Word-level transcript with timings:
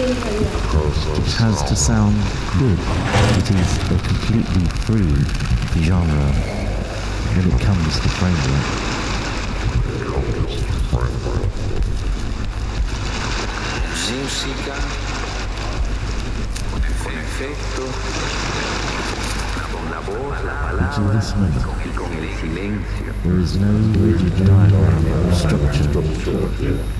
It 0.00 1.32
has 1.42 1.60
to 1.64 1.74
sound 1.74 2.14
good. 2.56 2.78
It 3.34 3.50
is 3.50 3.78
a 3.90 3.98
completely 4.06 4.64
free 4.86 5.10
genre 5.82 6.30
when 7.34 7.50
it 7.50 7.60
comes 7.60 7.98
to 7.98 8.08
framework. 8.08 8.66
Música, 14.08 14.76
con 17.02 17.12
efectos, 17.18 17.90
con 19.72 19.84
la 19.90 20.00
voz, 20.00 20.44
la 20.44 20.54
palabra 20.62 21.20
this 21.20 21.34
moment, 21.34 21.56
y 21.84 21.90
con 21.96 22.12
el 22.12 22.28
silencio. 22.38 23.12
there 23.24 23.40
is 23.40 23.56
no 23.56 23.72
rigid 23.98 24.46
diagram 24.46 25.06
or 25.26 25.32
structure 25.32 25.88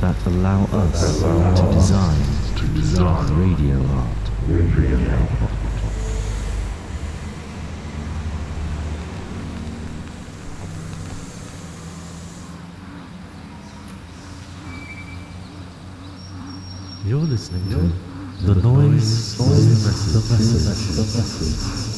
that 0.00 0.16
allow 0.26 0.65
us 0.72 1.20
to 1.54 1.62
design 1.72 2.38
to 2.58 2.66
design 2.74 3.26
Radio. 3.38 3.78
Radio. 4.48 4.98
You're 17.04 17.20
listening 17.20 17.70
to 17.70 17.76
The 18.44 18.60
Noise, 18.60 19.38
the 19.38 19.44
noise, 19.44 19.78
the 19.78 19.84
message. 19.86 20.12
The 20.12 20.34
message. 20.34 20.97
The 20.97 21.02
message. 21.02 21.97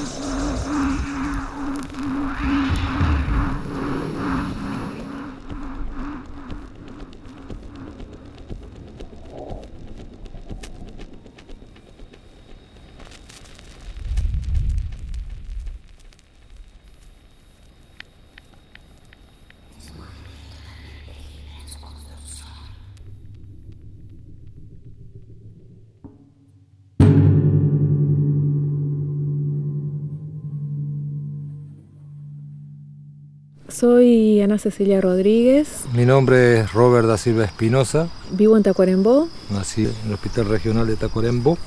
Soy 33.81 34.39
Ana 34.41 34.59
Cecilia 34.59 35.01
Rodríguez, 35.01 35.85
Mi 35.95 36.05
nombre 36.05 36.59
es 36.59 36.71
Robert 36.71 37.07
da 37.07 37.17
Silva 37.17 37.45
Espinosa, 37.45 38.09
vivo 38.29 38.55
en 38.55 38.61
Tacuarembó. 38.61 39.27
Nací 39.49 39.85
en 39.85 39.95
el 40.05 40.13
Hospital 40.13 40.45
Regional 40.49 40.85
de 40.85 40.95
Tacuarembó, 40.97 41.57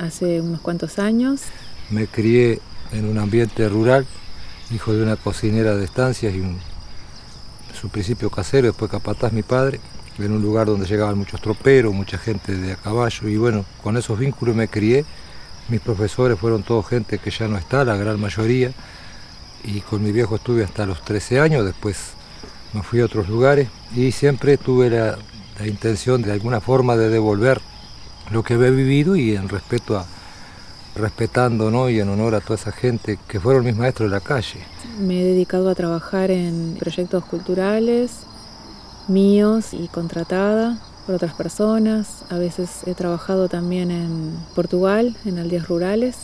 hace 0.00 0.40
unos 0.40 0.60
cuantos 0.60 0.98
años. 0.98 1.42
me 1.88 2.08
crié 2.08 2.58
en 2.90 3.04
un 3.04 3.16
ambiente 3.16 3.68
rural, 3.68 4.08
hijo 4.74 4.92
de 4.92 5.04
una 5.04 5.14
cocinera 5.14 5.76
de 5.76 5.84
estancias 5.84 6.34
y 6.34 6.40
un, 6.40 6.58
su 7.80 7.90
principio 7.90 8.28
casero, 8.28 8.66
después 8.66 8.90
capataz 8.90 9.32
mi 9.32 9.44
padre, 9.44 9.78
en 10.18 10.32
un 10.32 10.42
lugar 10.42 10.66
donde 10.66 10.84
llegaban 10.84 11.16
muchos 11.16 11.40
troperos, 11.40 11.94
mucha 11.94 12.18
gente 12.18 12.56
de 12.56 12.72
a 12.72 12.76
caballo. 12.76 13.28
Y 13.28 13.36
bueno, 13.36 13.64
con 13.84 13.96
esos 13.96 14.18
vínculos 14.18 14.56
me 14.56 14.66
crié, 14.66 15.04
mis 15.68 15.80
profesores 15.80 16.36
fueron 16.40 16.64
todos 16.64 16.88
gente 16.88 17.18
que 17.18 17.30
ya 17.30 17.46
no 17.46 17.56
está, 17.56 17.84
la 17.84 17.94
gran 17.94 18.18
mayoría, 18.18 18.72
y 19.64 19.80
con 19.80 20.02
mi 20.02 20.12
viejo 20.12 20.36
estuve 20.36 20.64
hasta 20.64 20.86
los 20.86 21.02
13 21.02 21.40
años, 21.40 21.64
después 21.64 22.12
me 22.72 22.82
fui 22.82 23.00
a 23.00 23.04
otros 23.04 23.28
lugares 23.28 23.68
y 23.94 24.12
siempre 24.12 24.56
tuve 24.56 24.90
la, 24.90 25.18
la 25.58 25.66
intención 25.66 26.22
de 26.22 26.32
alguna 26.32 26.60
forma 26.60 26.96
de 26.96 27.08
devolver 27.08 27.60
lo 28.30 28.42
que 28.42 28.54
había 28.54 28.70
vivido 28.70 29.16
y 29.16 29.34
en 29.34 29.48
respeto 29.48 29.98
a 29.98 30.06
respetando 30.94 31.70
¿no? 31.70 31.88
y 31.88 32.00
en 32.00 32.08
honor 32.08 32.34
a 32.34 32.40
toda 32.40 32.56
esa 32.56 32.72
gente 32.72 33.18
que 33.28 33.40
fueron 33.40 33.64
mis 33.64 33.76
maestros 33.76 34.10
de 34.10 34.16
la 34.16 34.20
calle. 34.20 34.60
Me 34.98 35.20
he 35.20 35.24
dedicado 35.24 35.70
a 35.70 35.74
trabajar 35.74 36.30
en 36.30 36.76
proyectos 36.78 37.24
culturales 37.24 38.26
míos 39.08 39.72
y 39.72 39.88
contratada 39.88 40.78
por 41.06 41.14
otras 41.16 41.34
personas. 41.34 42.24
A 42.28 42.38
veces 42.38 42.86
he 42.86 42.94
trabajado 42.94 43.48
también 43.48 43.90
en 43.90 44.36
Portugal, 44.54 45.16
en 45.24 45.38
aldeas 45.38 45.68
rurales. 45.68 46.16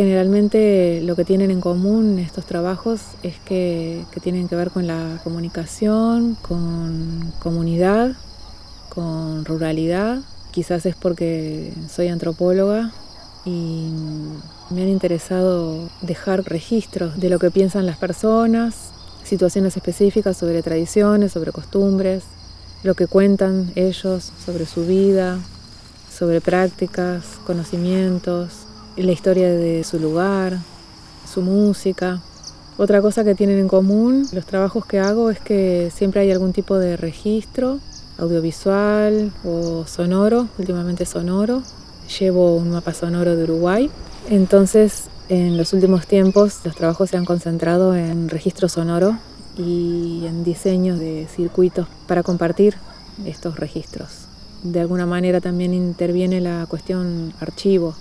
Generalmente 0.00 1.02
lo 1.04 1.14
que 1.14 1.26
tienen 1.26 1.50
en 1.50 1.60
común 1.60 2.18
estos 2.18 2.46
trabajos 2.46 3.02
es 3.22 3.38
que, 3.40 4.02
tienen 4.22 4.48
que 4.48 4.56
ver 4.56 4.70
con 4.70 4.86
la 4.86 5.20
comunicación, 5.22 6.38
con 6.40 7.34
comunidad, 7.38 8.12
con 8.88 9.44
ruralidad. 9.44 10.20
Quizás 10.52 10.86
es 10.86 10.96
porque 10.96 11.74
soy 11.90 12.08
antropóloga 12.08 12.92
y 13.44 13.90
me 14.70 14.84
han 14.84 14.88
interesado 14.88 15.90
dejar 16.00 16.44
registros 16.44 17.20
de 17.20 17.28
lo 17.28 17.38
que 17.38 17.50
piensan 17.50 17.84
las 17.84 17.98
personas, 17.98 18.92
situaciones 19.22 19.76
específicas 19.76 20.38
sobre 20.38 20.62
tradiciones, 20.62 21.32
sobre 21.32 21.52
costumbres, 21.52 22.22
lo 22.84 22.94
que 22.94 23.06
cuentan 23.06 23.70
ellos 23.74 24.32
sobre 24.42 24.64
su 24.64 24.86
vida, 24.86 25.38
sobre 26.10 26.40
prácticas, 26.40 27.38
conocimientos, 27.44 28.64
la 28.96 29.12
historia 29.12 29.48
de 29.50 29.84
su 29.84 29.98
lugar, 29.98 30.58
su 31.32 31.42
música. 31.42 32.20
Otra 32.76 33.02
cosa 33.02 33.24
que 33.24 33.34
tienen 33.34 33.58
en 33.58 33.68
común 33.68 34.26
los 34.32 34.46
trabajos 34.46 34.86
que 34.86 34.98
hago 34.98 35.30
es 35.30 35.38
que 35.40 35.90
siempre 35.94 36.22
hay 36.22 36.30
algún 36.30 36.52
tipo 36.52 36.78
de 36.78 36.96
registro 36.96 37.78
audiovisual 38.18 39.32
o 39.44 39.86
sonoro, 39.86 40.48
últimamente 40.58 41.06
sonoro. 41.06 41.62
Llevo 42.18 42.56
un 42.56 42.70
mapa 42.70 42.92
sonoro 42.92 43.36
de 43.36 43.44
Uruguay. 43.44 43.90
Entonces, 44.28 45.04
en 45.28 45.56
los 45.56 45.72
últimos 45.72 46.06
tiempos 46.06 46.60
los 46.64 46.74
trabajos 46.74 47.10
se 47.10 47.16
han 47.16 47.24
concentrado 47.24 47.94
en 47.94 48.28
registro 48.28 48.68
sonoro 48.68 49.16
y 49.56 50.24
en 50.26 50.44
diseño 50.44 50.96
de 50.96 51.26
circuitos 51.34 51.86
para 52.06 52.22
compartir 52.22 52.74
estos 53.24 53.56
registros. 53.56 54.26
De 54.62 54.80
alguna 54.80 55.06
manera 55.06 55.40
también 55.40 55.72
interviene 55.72 56.40
la 56.40 56.66
cuestión 56.68 57.32
archivo, 57.40 57.94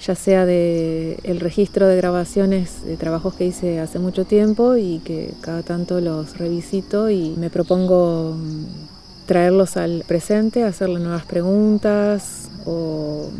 ya 0.00 0.14
sea 0.14 0.46
de 0.46 1.18
el 1.22 1.40
registro 1.40 1.86
de 1.86 1.96
grabaciones 1.96 2.84
de 2.84 2.96
trabajos 2.96 3.34
que 3.34 3.46
hice 3.46 3.80
hace 3.80 3.98
mucho 3.98 4.24
tiempo 4.24 4.76
y 4.76 5.00
que 5.04 5.32
cada 5.40 5.62
tanto 5.62 6.00
los 6.00 6.38
revisito 6.38 7.10
y 7.10 7.34
me 7.36 7.50
propongo 7.50 8.36
mm, 8.36 9.26
traerlos 9.26 9.76
al 9.76 10.04
presente, 10.06 10.64
hacerle 10.64 11.00
nuevas 11.00 11.24
preguntas 11.24 12.48
o 12.64 13.30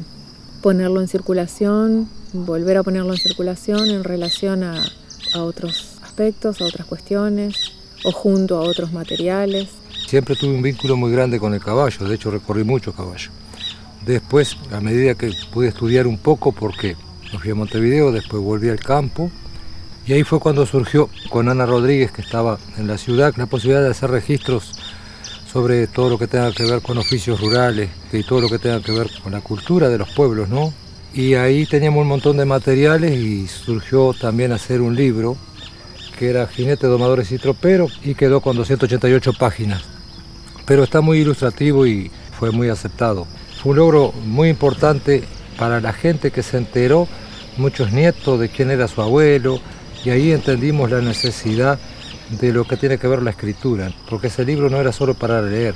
ponerlo 0.62 1.00
en 1.00 1.08
circulación, 1.08 2.08
volver 2.32 2.78
a 2.78 2.82
ponerlo 2.82 3.12
en 3.12 3.18
circulación 3.18 3.88
en 3.88 4.02
relación 4.02 4.64
a, 4.64 4.82
a 5.34 5.42
otros 5.42 5.98
aspectos, 6.02 6.60
a 6.60 6.64
otras 6.64 6.86
cuestiones 6.86 7.72
o 8.04 8.12
junto 8.12 8.56
a 8.56 8.60
otros 8.60 8.92
materiales. 8.92 9.68
Siempre 10.06 10.36
tuve 10.36 10.54
un 10.54 10.62
vínculo 10.62 10.96
muy 10.96 11.12
grande 11.12 11.38
con 11.38 11.54
el 11.54 11.60
caballo, 11.60 12.06
de 12.06 12.14
hecho 12.14 12.30
recorrí 12.30 12.64
mucho 12.64 12.92
caballo. 12.92 13.30
Después, 14.06 14.56
a 14.70 14.80
medida 14.80 15.16
que 15.16 15.32
pude 15.52 15.68
estudiar 15.68 16.06
un 16.06 16.16
poco, 16.16 16.52
porque 16.52 16.96
me 17.32 17.38
fui 17.40 17.50
a 17.50 17.54
Montevideo, 17.56 18.12
después 18.12 18.42
volví 18.42 18.68
al 18.68 18.78
campo, 18.78 19.30
y 20.06 20.12
ahí 20.12 20.22
fue 20.22 20.38
cuando 20.38 20.64
surgió 20.64 21.10
con 21.28 21.48
Ana 21.48 21.66
Rodríguez, 21.66 22.12
que 22.12 22.22
estaba 22.22 22.58
en 22.78 22.86
la 22.86 22.98
ciudad, 22.98 23.34
la 23.36 23.46
posibilidad 23.46 23.82
de 23.82 23.90
hacer 23.90 24.10
registros 24.10 24.72
sobre 25.52 25.86
todo 25.86 26.10
lo 26.10 26.18
que 26.18 26.26
tenga 26.26 26.52
que 26.52 26.64
ver 26.64 26.82
con 26.82 26.98
oficios 26.98 27.40
rurales 27.40 27.88
y 28.12 28.22
todo 28.22 28.42
lo 28.42 28.48
que 28.48 28.58
tenga 28.58 28.82
que 28.82 28.92
ver 28.92 29.08
con 29.22 29.32
la 29.32 29.40
cultura 29.40 29.88
de 29.88 29.98
los 29.98 30.10
pueblos, 30.10 30.48
¿no? 30.48 30.72
Y 31.14 31.34
ahí 31.34 31.64
teníamos 31.64 32.02
un 32.02 32.08
montón 32.08 32.36
de 32.36 32.44
materiales 32.44 33.12
y 33.12 33.48
surgió 33.48 34.12
también 34.12 34.52
hacer 34.52 34.82
un 34.82 34.94
libro 34.94 35.36
que 36.18 36.28
era 36.28 36.46
Jinete, 36.46 36.86
Domadores 36.86 37.32
y 37.32 37.38
Troperos 37.38 37.98
y 38.04 38.14
quedó 38.14 38.40
con 38.40 38.54
288 38.56 39.32
páginas. 39.32 39.82
Pero 40.66 40.84
está 40.84 41.00
muy 41.00 41.18
ilustrativo 41.20 41.86
y 41.86 42.10
fue 42.38 42.50
muy 42.50 42.68
aceptado. 42.68 43.26
Un 43.66 43.74
logro 43.74 44.12
muy 44.12 44.48
importante 44.48 45.24
para 45.58 45.80
la 45.80 45.92
gente 45.92 46.30
que 46.30 46.44
se 46.44 46.56
enteró, 46.56 47.08
muchos 47.56 47.90
nietos 47.90 48.38
de 48.38 48.48
quién 48.48 48.70
era 48.70 48.86
su 48.86 49.02
abuelo, 49.02 49.58
y 50.04 50.10
ahí 50.10 50.30
entendimos 50.30 50.88
la 50.88 51.00
necesidad 51.00 51.76
de 52.40 52.52
lo 52.52 52.64
que 52.64 52.76
tiene 52.76 52.96
que 52.96 53.08
ver 53.08 53.24
la 53.24 53.30
escritura, 53.30 53.90
porque 54.08 54.28
ese 54.28 54.44
libro 54.44 54.70
no 54.70 54.80
era 54.80 54.92
solo 54.92 55.14
para 55.14 55.42
leer, 55.42 55.74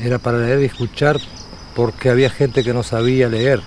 era 0.00 0.18
para 0.18 0.38
leer 0.38 0.62
y 0.62 0.64
escuchar 0.64 1.18
porque 1.76 2.08
había 2.08 2.30
gente 2.30 2.64
que 2.64 2.72
no 2.72 2.82
sabía 2.82 3.28
leer. 3.28 3.60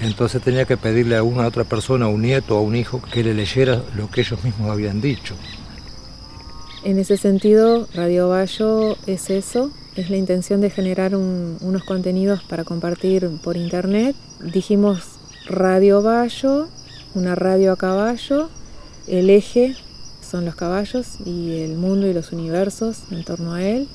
Entonces 0.00 0.40
tenía 0.40 0.64
que 0.64 0.76
pedirle 0.76 1.16
a 1.16 1.24
una 1.24 1.48
otra 1.48 1.64
persona, 1.64 2.04
a 2.04 2.08
un 2.08 2.22
nieto 2.22 2.54
o 2.54 2.58
a 2.58 2.62
un 2.62 2.76
hijo, 2.76 3.02
que 3.02 3.24
le 3.24 3.34
leyera 3.34 3.82
lo 3.96 4.08
que 4.08 4.20
ellos 4.20 4.44
mismos 4.44 4.70
habían 4.70 5.00
dicho. 5.00 5.34
En 6.84 6.96
ese 6.96 7.16
sentido, 7.16 7.88
Radio 7.92 8.28
Bayo 8.28 8.96
es 9.08 9.30
eso, 9.30 9.72
es 9.96 10.10
la 10.10 10.16
intención 10.16 10.60
de 10.60 10.70
generar 10.70 11.14
un, 11.16 11.58
unos 11.60 11.84
contenidos 11.84 12.42
para 12.42 12.64
compartir 12.64 13.28
por 13.42 13.56
internet. 13.56 14.16
Dijimos 14.40 15.02
Radio 15.46 16.02
Bayo, 16.02 16.68
una 17.14 17.34
radio 17.34 17.72
a 17.72 17.76
caballo, 17.76 18.48
el 19.08 19.30
eje 19.30 19.74
son 20.30 20.44
los 20.44 20.54
caballos 20.54 21.18
y 21.24 21.62
el 21.62 21.76
mundo 21.76 22.06
y 22.06 22.12
los 22.12 22.32
universos 22.32 22.98
en 23.10 23.24
torno 23.24 23.54
a 23.54 23.62
él. 23.62 23.88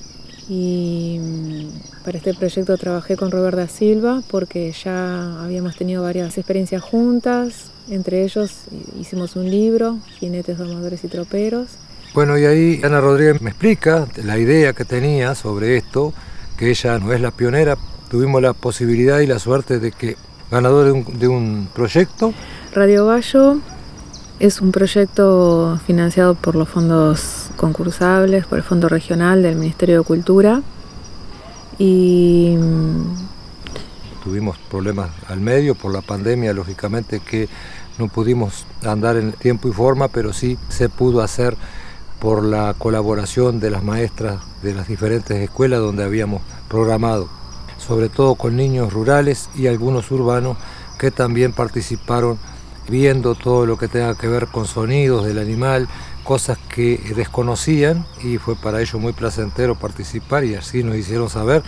Y 0.50 1.18
mm, 1.19 2.03
para 2.03 2.18
este 2.18 2.33
proyecto 2.33 2.77
trabajé 2.77 3.15
con 3.15 3.31
Robert 3.31 3.57
da 3.57 3.68
Silva 3.68 4.21
porque 4.30 4.71
ya 4.71 5.42
habíamos 5.42 5.75
tenido 5.75 6.03
varias 6.03 6.38
experiencias 6.38 6.81
juntas. 6.81 7.71
Entre 7.89 8.24
ellos 8.24 8.51
hicimos 9.00 9.36
un 9.36 9.50
libro, 9.50 10.00
Jinetes, 10.19 10.57
Domadores 10.57 11.03
y 11.03 11.07
Troperos. 11.07 11.69
Bueno, 12.16 12.38
y 12.38 12.46
ahí 12.46 12.80
Ana 12.82 13.02
Rodríguez 13.02 13.42
me 13.42 13.50
explica 13.50 14.08
la 14.24 14.38
idea 14.38 14.72
que 14.72 14.86
tenía 14.86 15.36
sobre 15.36 15.76
esto, 15.76 16.14
que 16.56 16.70
ella 16.70 16.98
no 16.98 17.12
es 17.12 17.20
la 17.20 17.32
pionera. 17.32 17.78
Tuvimos 18.10 18.42
la 18.42 18.54
posibilidad 18.54 19.20
y 19.20 19.28
la 19.28 19.38
suerte 19.38 19.80
de 19.80 19.92
que, 19.92 20.16
ganador 20.50 20.86
de 20.86 20.92
un, 20.94 21.20
de 21.20 21.28
un 21.28 21.68
proyecto. 21.74 22.34
Radio 22.74 23.06
Bayo 23.06 23.58
es 24.40 24.62
un 24.62 24.72
proyecto 24.72 25.78
financiado 25.86 26.36
por 26.36 26.56
los 26.56 26.70
fondos 26.70 27.50
concursables, 27.58 28.46
por 28.46 28.60
el 28.60 28.64
Fondo 28.64 28.88
Regional 28.88 29.44
del 29.44 29.58
Ministerio 29.58 29.98
de 29.98 30.06
Cultura. 30.06 30.62
Y 31.78 32.56
tuvimos 34.24 34.58
problemas 34.72 35.10
al 35.28 35.42
medio 35.42 35.76
por 35.76 35.92
la 35.92 36.00
pandemia, 36.00 36.54
lógicamente 36.54 37.20
que 37.20 37.50
no 37.98 38.08
pudimos 38.08 38.66
andar 38.86 39.18
en 39.18 39.34
tiempo 39.34 39.68
y 39.68 39.74
forma, 39.74 40.08
pero 40.08 40.32
sí 40.32 40.58
se 40.70 40.88
pudo 40.88 41.22
hacer 41.22 41.58
por 42.20 42.44
la 42.44 42.74
colaboración 42.78 43.60
de 43.60 43.70
las 43.70 43.84
maestras 43.84 44.40
de 44.62 44.74
las 44.74 44.88
diferentes 44.88 45.38
escuelas 45.38 45.80
donde 45.80 46.04
habíamos 46.04 46.42
programado, 46.68 47.30
sobre 47.78 48.10
todo 48.10 48.36
con 48.36 48.56
niños 48.56 48.94
rurales 48.94 49.50
y 49.56 49.68
algunos 49.68 50.10
urbanos 50.12 50.58
que 50.98 51.12
también 51.12 51.54
participaron 51.54 52.38
viendo 52.88 53.36
todo 53.36 53.66
lo 53.66 53.78
que 53.78 53.88
tenga 53.88 54.16
que 54.16 54.28
ver 54.28 54.48
con 54.48 54.66
sonidos 54.66 55.26
del 55.26 55.40
animal, 55.40 55.88
cosas 56.24 56.57
que 56.69 57.00
desconocían 57.16 58.06
y 58.24 58.38
fue 58.38 58.56
para 58.56 58.81
ellos 58.81 59.00
muy 59.00 59.14
placentero 59.14 59.76
participar 59.76 60.44
y 60.44 60.56
así 60.56 60.84
nos 60.84 60.95
hicieron 60.95 61.30
saber. 61.30 61.64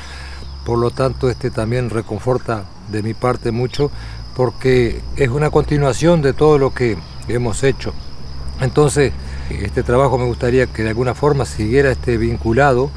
Por 0.65 0.79
lo 0.79 0.91
tanto, 0.91 1.29
este 1.29 1.49
también 1.49 1.89
reconforta 1.89 2.65
de 2.91 3.01
mi 3.03 3.13
parte 3.13 3.51
mucho 3.51 3.91
porque 4.35 5.01
es 5.15 5.29
una 5.29 5.49
continuación 5.49 6.21
de 6.21 6.33
todo 6.33 6.57
lo 6.57 6.73
que 6.73 6.97
hemos 7.27 7.63
hecho. 7.63 7.93
Entonces, 8.61 9.13
este 9.49 9.83
trabajo 9.83 10.17
me 10.17 10.25
gustaría 10.25 10.67
que 10.67 10.83
de 10.83 10.89
alguna 10.89 11.13
forma 11.13 11.45
siguiera 11.45 11.91
este 11.91 12.17
vinculado 12.17 12.89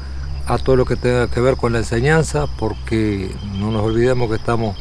a 0.47 0.57
todo 0.57 0.75
lo 0.75 0.85
que 0.85 0.95
tenga 0.95 1.27
que 1.27 1.39
ver 1.39 1.55
con 1.55 1.73
la 1.73 1.79
enseñanza, 1.79 2.47
porque 2.57 3.33
no 3.57 3.71
nos 3.71 3.83
olvidemos 3.83 4.29
que 4.29 4.35
estamos 4.35 4.75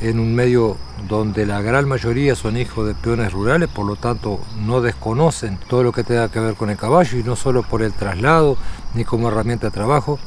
en 0.00 0.18
un 0.18 0.34
medio 0.34 0.76
donde 1.08 1.46
la 1.46 1.60
gran 1.60 1.88
mayoría 1.88 2.34
son 2.34 2.56
hijos 2.56 2.86
de 2.86 2.94
peones 2.94 3.32
rurales, 3.32 3.68
por 3.68 3.86
lo 3.86 3.96
tanto 3.96 4.40
no 4.58 4.80
desconocen 4.80 5.58
todo 5.68 5.82
lo 5.82 5.92
que 5.92 6.04
tenga 6.04 6.30
que 6.30 6.40
ver 6.40 6.54
con 6.54 6.70
el 6.70 6.76
caballo 6.76 7.18
y 7.18 7.22
no 7.22 7.36
solo 7.36 7.62
por 7.62 7.82
el 7.82 7.92
traslado 7.92 8.56
ni 8.94 9.04
como 9.04 9.28
herramienta 9.28 9.66
de 9.66 9.72
trabajo, 9.72 10.18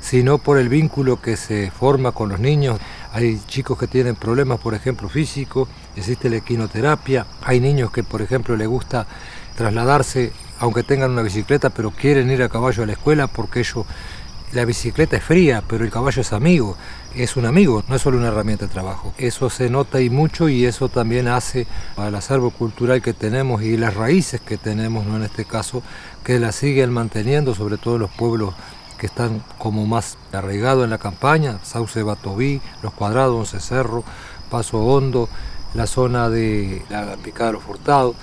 sino 0.00 0.36
por 0.36 0.58
el 0.58 0.68
vínculo 0.68 1.22
que 1.22 1.36
se 1.36 1.70
forma 1.70 2.12
con 2.12 2.28
los 2.28 2.38
niños. 2.38 2.78
Hay 3.12 3.40
chicos 3.46 3.78
que 3.78 3.86
tienen 3.86 4.16
problemas, 4.16 4.60
por 4.60 4.74
ejemplo, 4.74 5.08
físicos, 5.08 5.68
existe 5.96 6.28
la 6.28 6.36
equinoterapia, 6.36 7.26
hay 7.42 7.60
niños 7.60 7.90
que, 7.90 8.02
por 8.02 8.20
ejemplo, 8.20 8.56
les 8.56 8.68
gusta 8.68 9.06
trasladarse, 9.56 10.32
aunque 10.58 10.82
tengan 10.82 11.12
una 11.12 11.22
bicicleta, 11.22 11.70
pero 11.70 11.90
quieren 11.90 12.30
ir 12.30 12.42
a 12.42 12.48
caballo 12.48 12.82
a 12.82 12.86
la 12.86 12.92
escuela 12.92 13.26
porque 13.26 13.60
ellos 13.60 13.86
la 14.54 14.64
bicicleta 14.64 15.16
es 15.16 15.24
fría, 15.24 15.64
pero 15.66 15.84
el 15.84 15.90
caballo 15.90 16.22
es 16.22 16.32
amigo, 16.32 16.76
es 17.14 17.36
un 17.36 17.44
amigo, 17.44 17.82
no 17.88 17.96
es 17.96 18.02
solo 18.02 18.18
una 18.18 18.28
herramienta 18.28 18.66
de 18.66 18.72
trabajo. 18.72 19.12
Eso 19.18 19.50
se 19.50 19.68
nota 19.68 20.00
y 20.00 20.10
mucho 20.10 20.48
y 20.48 20.64
eso 20.64 20.88
también 20.88 21.26
hace 21.26 21.66
al 21.96 22.14
acervo 22.14 22.50
cultural 22.50 23.02
que 23.02 23.12
tenemos 23.12 23.62
y 23.62 23.76
las 23.76 23.94
raíces 23.94 24.40
que 24.40 24.56
tenemos, 24.56 25.06
¿no? 25.06 25.16
en 25.16 25.24
este 25.24 25.44
caso, 25.44 25.82
que 26.22 26.38
la 26.38 26.52
siguen 26.52 26.92
manteniendo, 26.92 27.54
sobre 27.54 27.78
todo 27.78 27.98
los 27.98 28.10
pueblos 28.10 28.54
que 28.96 29.06
están 29.06 29.42
como 29.58 29.86
más 29.86 30.16
arraigados 30.32 30.84
en 30.84 30.90
la 30.90 30.98
campaña, 30.98 31.58
Sauce 31.64 32.02
Batobí, 32.02 32.60
Los 32.82 32.92
Cuadrados, 32.92 33.36
Once 33.36 33.60
Cerro, 33.60 34.04
Paso 34.50 34.78
Hondo, 34.78 35.28
la 35.74 35.88
zona 35.88 36.30
de 36.30 36.82
la 36.88 37.16
Picada 37.16 37.46
de 37.46 37.52
los 37.54 37.62
Furtados. 37.64 38.14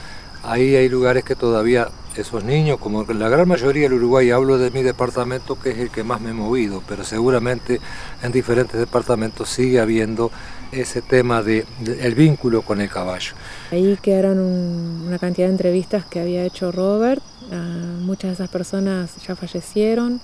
Ahí 0.43 0.75
hay 0.75 0.89
lugares 0.89 1.23
que 1.23 1.35
todavía 1.35 1.89
esos 2.15 2.43
niños, 2.43 2.77
como 2.79 3.03
la 3.03 3.29
gran 3.29 3.47
mayoría 3.47 3.83
del 3.83 3.93
Uruguay, 3.93 4.31
hablo 4.31 4.57
de 4.57 4.71
mi 4.71 4.83
departamento 4.83 5.57
que 5.59 5.69
es 5.69 5.77
el 5.77 5.89
que 5.89 6.03
más 6.03 6.19
me 6.19 6.31
he 6.31 6.33
movido, 6.33 6.83
pero 6.87 7.03
seguramente 7.03 7.79
en 8.21 8.31
diferentes 8.31 8.79
departamentos 8.79 9.49
sigue 9.49 9.79
habiendo 9.79 10.31
ese 10.71 11.01
tema 11.01 11.41
de, 11.41 11.65
de 11.79 12.05
el 12.05 12.15
vínculo 12.15 12.63
con 12.63 12.81
el 12.81 12.89
caballo. 12.89 13.33
Ahí 13.71 13.97
quedaron 14.01 14.39
un, 14.39 15.05
una 15.07 15.19
cantidad 15.19 15.47
de 15.47 15.53
entrevistas 15.53 16.05
que 16.05 16.19
había 16.19 16.43
hecho 16.43 16.71
Robert, 16.71 17.21
uh, 17.51 17.55
muchas 18.01 18.31
de 18.31 18.33
esas 18.33 18.49
personas 18.49 19.11
ya 19.25 19.35
fallecieron, 19.35 20.19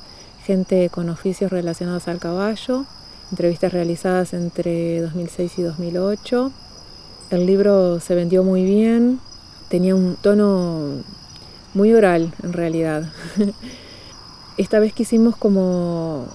gente 0.45 0.89
con 0.89 1.09
oficios 1.09 1.51
relacionados 1.51 2.07
al 2.07 2.19
caballo, 2.19 2.85
entrevistas 3.31 3.71
realizadas 3.71 4.33
entre 4.33 5.01
2006 5.01 5.59
y 5.59 5.61
2008. 5.61 6.51
El 7.29 7.45
libro 7.45 7.99
se 7.99 8.15
vendió 8.15 8.43
muy 8.43 8.63
bien, 8.63 9.19
tenía 9.69 9.95
un 9.95 10.15
tono 10.15 11.03
muy 11.73 11.93
oral 11.93 12.33
en 12.43 12.53
realidad. 12.53 13.11
Esta 14.57 14.79
vez 14.79 14.93
quisimos 14.93 15.35
como 15.35 16.25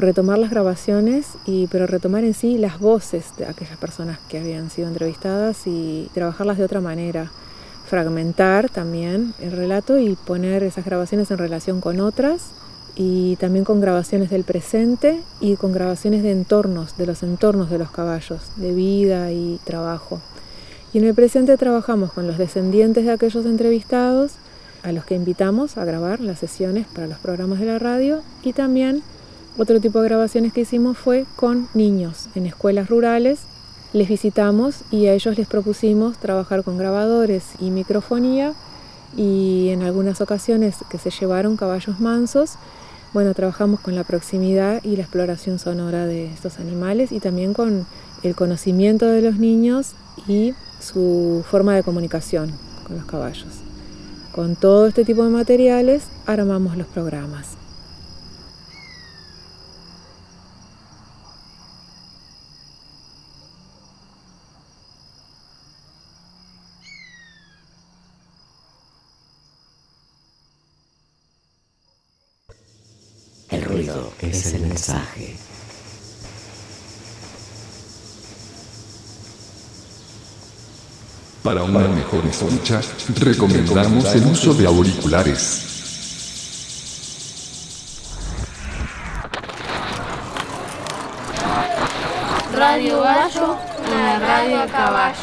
retomar 0.00 0.38
las 0.38 0.50
grabaciones, 0.50 1.26
y, 1.46 1.66
pero 1.68 1.86
retomar 1.86 2.24
en 2.24 2.34
sí 2.34 2.58
las 2.58 2.80
voces 2.80 3.26
de 3.36 3.46
aquellas 3.46 3.76
personas 3.76 4.18
que 4.28 4.38
habían 4.38 4.70
sido 4.70 4.88
entrevistadas 4.88 5.66
y 5.66 6.10
trabajarlas 6.14 6.58
de 6.58 6.64
otra 6.64 6.80
manera. 6.80 7.30
fragmentar 7.86 8.70
también 8.70 9.34
el 9.40 9.50
relato 9.50 9.98
y 9.98 10.14
poner 10.14 10.62
esas 10.62 10.84
grabaciones 10.84 11.32
en 11.32 11.38
relación 11.38 11.80
con 11.80 11.98
otras 11.98 12.50
y 12.94 13.34
también 13.36 13.64
con 13.64 13.80
grabaciones 13.80 14.30
del 14.30 14.44
presente 14.44 15.20
y 15.40 15.56
con 15.56 15.72
grabaciones 15.72 16.22
de 16.22 16.30
entornos, 16.30 16.96
de 16.96 17.06
los 17.06 17.24
entornos 17.24 17.68
de 17.68 17.78
los 17.78 17.90
caballos, 17.90 18.42
de 18.54 18.72
vida 18.74 19.32
y 19.32 19.58
trabajo. 19.64 20.20
Y 20.92 20.98
en 20.98 21.04
el 21.04 21.14
presente 21.14 21.56
trabajamos 21.56 22.12
con 22.12 22.26
los 22.26 22.38
descendientes 22.38 23.04
de 23.04 23.12
aquellos 23.12 23.46
entrevistados 23.46 24.32
a 24.82 24.92
los 24.92 25.04
que 25.04 25.14
invitamos 25.14 25.76
a 25.76 25.84
grabar 25.84 26.20
las 26.20 26.38
sesiones 26.38 26.86
para 26.86 27.06
los 27.06 27.18
programas 27.18 27.60
de 27.60 27.66
la 27.66 27.78
radio 27.78 28.22
y 28.42 28.52
también 28.52 29.02
otro 29.58 29.80
tipo 29.80 30.00
de 30.00 30.08
grabaciones 30.08 30.52
que 30.52 30.62
hicimos 30.62 30.96
fue 30.96 31.26
con 31.36 31.68
niños 31.74 32.28
en 32.34 32.46
escuelas 32.46 32.88
rurales. 32.88 33.40
Les 33.92 34.08
visitamos 34.08 34.82
y 34.90 35.06
a 35.06 35.12
ellos 35.12 35.36
les 35.36 35.46
propusimos 35.46 36.18
trabajar 36.18 36.62
con 36.62 36.78
grabadores 36.78 37.44
y 37.60 37.70
microfonía 37.70 38.54
y 39.16 39.68
en 39.70 39.82
algunas 39.82 40.20
ocasiones 40.20 40.76
que 40.88 40.98
se 40.98 41.10
llevaron 41.10 41.56
caballos 41.56 42.00
mansos 42.00 42.56
bueno, 43.12 43.34
trabajamos 43.34 43.80
con 43.80 43.96
la 43.96 44.04
proximidad 44.04 44.84
y 44.84 44.94
la 44.94 45.02
exploración 45.02 45.58
sonora 45.58 46.06
de 46.06 46.26
estos 46.26 46.60
animales 46.60 47.10
y 47.10 47.18
también 47.18 47.54
con 47.54 47.84
el 48.22 48.36
conocimiento 48.36 49.06
de 49.06 49.20
los 49.20 49.36
niños 49.36 49.94
y 50.28 50.54
su 50.80 51.44
forma 51.48 51.74
de 51.74 51.82
comunicación 51.82 52.52
con 52.86 52.96
los 52.96 53.06
caballos. 53.06 53.60
Con 54.32 54.56
todo 54.56 54.86
este 54.86 55.04
tipo 55.04 55.24
de 55.24 55.30
materiales 55.30 56.04
armamos 56.26 56.76
los 56.76 56.86
programas. 56.86 57.56
El 73.50 73.64
ruido 73.64 74.12
es 74.20 74.54
el 74.54 74.62
mensaje. 74.62 75.36
Para 81.42 81.62
una 81.62 81.88
mejor 81.88 82.24
escucha, 82.26 82.82
recomendamos 83.18 84.14
el 84.14 84.26
uso 84.26 84.52
de 84.52 84.66
auriculares. 84.66 85.66
Radio 92.54 93.00
Gallo, 93.00 93.56
la 93.90 94.18
radio 94.18 94.70
caballo. 94.70 95.16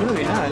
Yo 0.00 0.06
no 0.06 0.12
vi 0.14 0.24
nada. 0.24 0.48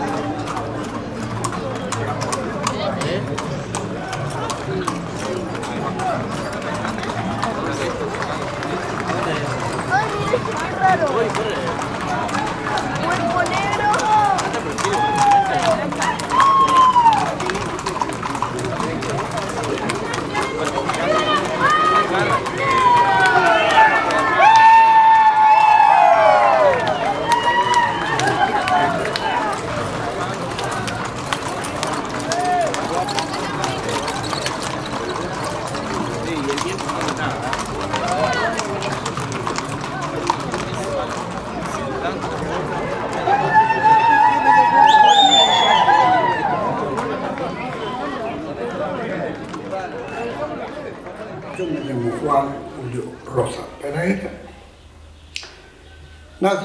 Yo 51.59 51.67
me 51.67 51.81
llamo 51.81 52.13
Juan 52.23 52.55
Julio 52.77 53.03
Rosa 53.27 53.63
Pereira. 53.83 54.31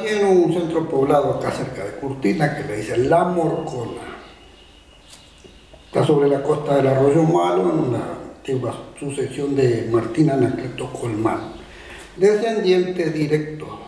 En 0.02 0.26
un 0.26 0.52
centro 0.54 0.90
poblado 0.90 1.36
acá 1.36 1.52
cerca 1.52 1.84
de 1.84 1.92
Curtina 1.92 2.58
que 2.58 2.64
le 2.64 2.78
dicen 2.78 3.10
La 3.10 3.26
Morcona. 3.26 4.02
Está 5.86 6.06
sobre 6.06 6.28
la 6.30 6.42
costa 6.42 6.78
del 6.78 6.88
Arroyo 6.88 7.24
Malo 7.24 7.70
en 7.70 7.80
una 7.80 8.00
antigua 8.36 8.74
sucesión 9.00 9.56
de 9.56 9.88
Martín 9.92 10.32
Anacleto 10.32 10.92
Colmán, 10.92 11.54
descendiente 12.18 13.12
directo 13.12 13.80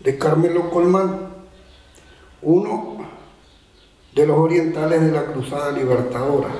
de 0.00 0.18
Carmelo 0.18 0.70
Colmán, 0.70 1.28
uno 2.42 2.96
de 4.14 4.26
los 4.26 4.38
orientales 4.38 5.00
de 5.00 5.12
la 5.12 5.24
Cruzada 5.24 5.72
Libertadora. 5.72 6.50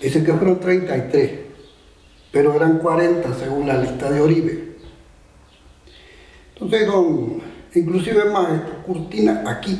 Dicen 0.00 0.24
que 0.24 0.32
fueron 0.32 0.60
33, 0.60 1.32
pero 2.32 2.54
eran 2.54 2.78
40 2.78 3.34
según 3.34 3.68
la 3.68 3.76
lista 3.76 4.10
de 4.10 4.20
Oribe. 4.20 4.67
Entonces, 6.60 6.86
don, 6.88 7.40
inclusive 7.74 8.24
más, 8.30 8.48
cortina 8.84 9.44
aquí, 9.46 9.78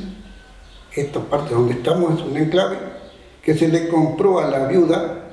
esta 0.94 1.20
parte 1.20 1.54
donde 1.54 1.74
estamos 1.74 2.18
es 2.18 2.26
un 2.26 2.36
enclave 2.36 2.76
que 3.42 3.54
se 3.54 3.66
le 3.66 3.88
compró 3.88 4.38
a 4.38 4.48
la 4.48 4.68
viuda, 4.68 5.24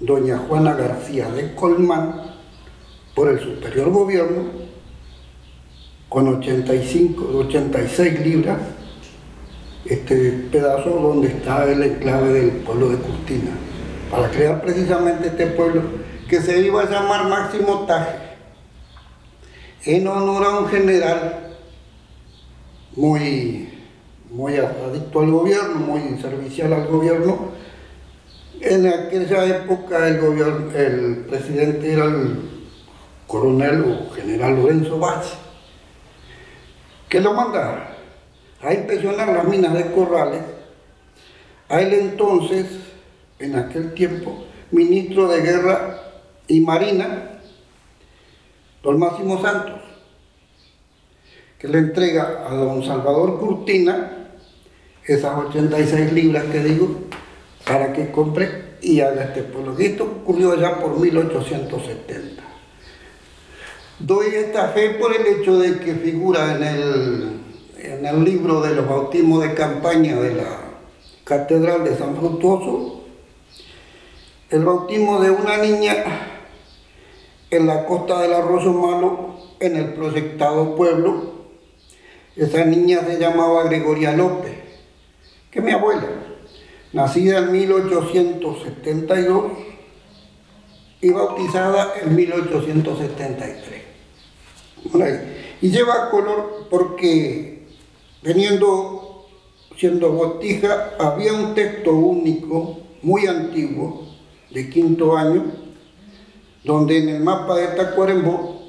doña 0.00 0.38
Juana 0.38 0.74
García 0.74 1.28
de 1.30 1.54
Colmán, 1.54 2.34
por 3.14 3.28
el 3.28 3.38
superior 3.38 3.90
gobierno, 3.90 4.44
con 6.08 6.28
85, 6.28 7.38
86 7.38 8.20
libras, 8.24 8.58
este 9.84 10.46
pedazo 10.50 10.90
donde 10.90 11.28
está 11.28 11.70
el 11.70 11.82
enclave 11.82 12.32
del 12.32 12.50
pueblo 12.62 12.88
de 12.88 12.96
Curtina, 12.96 13.50
para 14.10 14.30
crear 14.30 14.62
precisamente 14.62 15.28
este 15.28 15.48
pueblo 15.48 15.82
que 16.28 16.40
se 16.40 16.60
iba 16.60 16.82
a 16.82 16.90
llamar 16.90 17.28
Máximo 17.28 17.84
Taje, 17.86 18.23
en 19.86 20.08
honor 20.08 20.44
a 20.44 20.58
un 20.60 20.68
general 20.68 21.56
muy, 22.96 23.68
muy 24.30 24.56
adicto 24.56 25.20
al 25.20 25.30
gobierno, 25.30 25.74
muy 25.74 26.18
servicial 26.20 26.72
al 26.72 26.86
gobierno. 26.86 27.50
En 28.60 28.86
aquella 28.86 29.44
época 29.46 30.08
el, 30.08 30.20
gobierno, 30.20 30.70
el 30.74 31.16
presidente 31.28 31.92
era 31.92 32.04
el 32.04 32.50
coronel 33.26 33.84
o 33.84 34.14
general 34.14 34.56
Lorenzo 34.56 34.98
Vázquez, 34.98 35.38
que 37.08 37.20
lo 37.20 37.34
manda 37.34 37.96
a 38.62 38.72
inspeccionar 38.72 39.28
las 39.28 39.46
minas 39.46 39.74
de 39.74 39.90
Corrales, 39.92 40.42
a 41.68 41.80
él 41.80 41.94
entonces, 41.94 42.66
en 43.38 43.56
aquel 43.56 43.92
tiempo, 43.94 44.44
ministro 44.70 45.28
de 45.28 45.40
Guerra 45.42 45.98
y 46.46 46.60
Marina, 46.60 47.33
don 48.84 48.98
Máximo 48.98 49.40
Santos, 49.40 49.80
que 51.58 51.68
le 51.68 51.78
entrega 51.78 52.44
a 52.46 52.54
don 52.54 52.84
Salvador 52.84 53.40
Curtina 53.40 54.28
esas 55.04 55.36
86 55.46 56.12
libras 56.12 56.44
que 56.44 56.60
digo, 56.60 56.88
para 57.66 57.92
que 57.94 58.10
compre 58.10 58.76
y 58.82 59.00
haga 59.00 59.24
este 59.24 59.42
pueblo. 59.42 59.74
Esto 59.78 60.04
ocurrió 60.04 60.54
ya 60.60 60.78
por 60.78 61.00
1870. 61.00 62.42
Doy 63.98 64.26
esta 64.34 64.68
fe 64.68 64.90
por 64.90 65.14
el 65.16 65.26
hecho 65.26 65.58
de 65.58 65.78
que 65.78 65.94
figura 65.94 66.56
en 66.56 66.62
el 66.62 67.40
en 67.84 68.06
el 68.06 68.24
libro 68.24 68.62
de 68.62 68.74
los 68.74 68.88
bautismos 68.88 69.42
de 69.42 69.54
campaña 69.54 70.16
de 70.16 70.34
la 70.34 70.60
Catedral 71.24 71.84
de 71.84 71.96
San 71.96 72.16
Frutuoso, 72.16 73.02
el 74.50 74.64
bautismo 74.64 75.20
de 75.20 75.30
una 75.30 75.58
niña 75.58 76.33
en 77.56 77.66
la 77.66 77.86
costa 77.86 78.20
del 78.20 78.32
Arroyo 78.32 78.72
Malo, 78.72 79.34
en 79.60 79.76
el 79.76 79.94
proyectado 79.94 80.76
pueblo. 80.76 81.34
Esa 82.36 82.64
niña 82.64 83.00
se 83.06 83.18
llamaba 83.18 83.64
Gregoria 83.64 84.12
López, 84.12 84.54
que 85.50 85.60
es 85.60 85.64
mi 85.64 85.70
abuela, 85.70 86.08
nacida 86.92 87.38
en 87.38 87.52
1872 87.52 89.52
y 91.00 91.10
bautizada 91.10 91.94
en 92.02 92.14
1873. 92.14 93.82
Y 95.62 95.70
lleva 95.70 96.10
color 96.10 96.66
porque 96.68 97.54
Teniendo, 98.24 99.26
siendo 99.76 100.12
botija, 100.12 100.94
había 100.98 101.34
un 101.34 101.54
texto 101.54 101.92
único, 101.92 102.78
muy 103.02 103.26
antiguo, 103.26 104.08
de 104.50 104.70
quinto 104.70 105.14
año, 105.14 105.44
donde 106.64 106.98
en 106.98 107.08
el 107.10 107.22
mapa 107.22 107.56
de 107.56 107.68
Tacuarembó, 107.68 108.62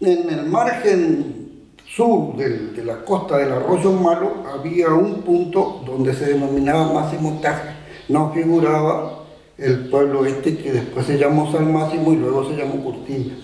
en 0.00 0.30
el 0.30 0.46
margen 0.46 1.40
sur 1.86 2.36
de 2.36 2.84
la 2.84 3.04
costa 3.04 3.38
del 3.38 3.52
arroyo 3.52 3.92
malo, 3.92 4.44
había 4.52 4.88
un 4.88 5.22
punto 5.22 5.82
donde 5.84 6.14
se 6.14 6.26
denominaba 6.26 6.92
Máximo 6.92 7.40
Taje. 7.42 7.70
No 8.08 8.32
figuraba 8.32 9.24
el 9.58 9.88
pueblo 9.88 10.24
este 10.24 10.56
que 10.56 10.72
después 10.72 11.06
se 11.06 11.18
llamó 11.18 11.50
San 11.52 11.72
Máximo 11.72 12.12
y 12.12 12.16
luego 12.16 12.48
se 12.48 12.56
llamó 12.56 12.82
Cortina. 12.82 13.34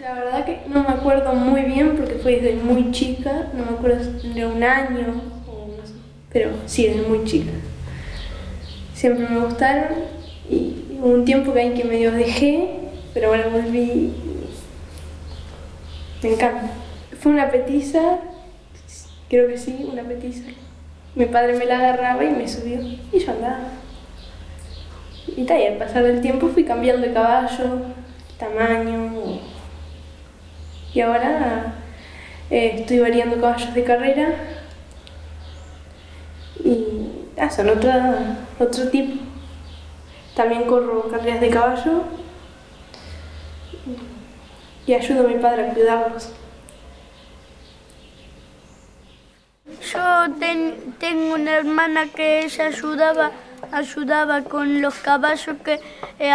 La 0.00 0.14
verdad 0.14 0.46
que 0.46 0.60
no 0.66 0.82
me 0.82 0.88
acuerdo 0.88 1.34
muy 1.34 1.60
bien 1.62 1.94
porque 1.94 2.14
fue 2.14 2.40
desde 2.40 2.54
muy 2.54 2.90
chica, 2.90 3.48
no 3.52 3.66
me 3.66 3.76
acuerdo 3.76 4.10
de 4.34 4.46
un 4.46 4.62
año, 4.62 5.20
pero 6.32 6.52
sí, 6.64 6.86
desde 6.86 7.02
muy 7.02 7.24
chica. 7.24 7.50
Siempre 8.94 9.28
me 9.28 9.40
gustaron 9.40 9.98
y 10.48 10.96
hubo 10.98 11.08
un 11.08 11.26
tiempo 11.26 11.52
que 11.52 11.60
ahí 11.60 11.74
que 11.74 11.84
medio 11.84 12.12
dejé, 12.12 12.70
pero 13.12 13.28
ahora 13.28 13.48
volví. 13.48 14.14
Me 16.22 16.32
encanta. 16.32 16.70
Fue 17.20 17.32
una 17.32 17.50
petiza, 17.50 18.20
creo 19.28 19.48
que 19.48 19.58
sí, 19.58 19.86
una 19.92 20.02
petiza. 20.02 20.44
Mi 21.14 21.26
padre 21.26 21.54
me 21.58 21.66
la 21.66 21.78
agarraba 21.78 22.24
y 22.24 22.30
me 22.30 22.48
subió 22.48 22.80
y 22.80 23.18
yo 23.18 23.32
andaba. 23.32 23.68
Y, 25.36 25.44
tal, 25.44 25.60
y 25.60 25.66
al 25.66 25.74
pasar 25.74 26.04
del 26.04 26.22
tiempo 26.22 26.48
fui 26.48 26.64
cambiando 26.64 27.06
de 27.06 27.12
caballo, 27.12 27.82
tamaño, 28.38 28.99
y 31.00 31.02
ahora 31.02 31.72
eh, 32.50 32.72
estoy 32.80 32.98
variando 32.98 33.40
caballos 33.40 33.72
de 33.72 33.84
carrera 33.84 34.34
y 36.62 36.84
ah, 37.38 37.48
son 37.48 37.70
otra, 37.70 38.36
otro 38.58 38.90
tipo. 38.90 39.14
También 40.36 40.64
corro 40.64 41.10
carreras 41.10 41.40
de 41.40 41.48
caballo 41.48 42.04
y 44.86 44.92
ayudo 44.92 45.24
a 45.24 45.28
mi 45.28 45.38
padre 45.38 45.70
a 45.70 45.72
cuidarlos. 45.72 46.34
Yo 49.80 50.26
tengo 50.98 51.34
una 51.34 51.56
hermana 51.56 52.08
que 52.14 52.44
ella 52.44 52.66
ayudaba 52.66 53.30
ayudaba 53.72 54.42
con 54.42 54.80
los 54.82 54.94
caballos 54.94 55.56
que 55.64 55.80
eh, 56.18 56.32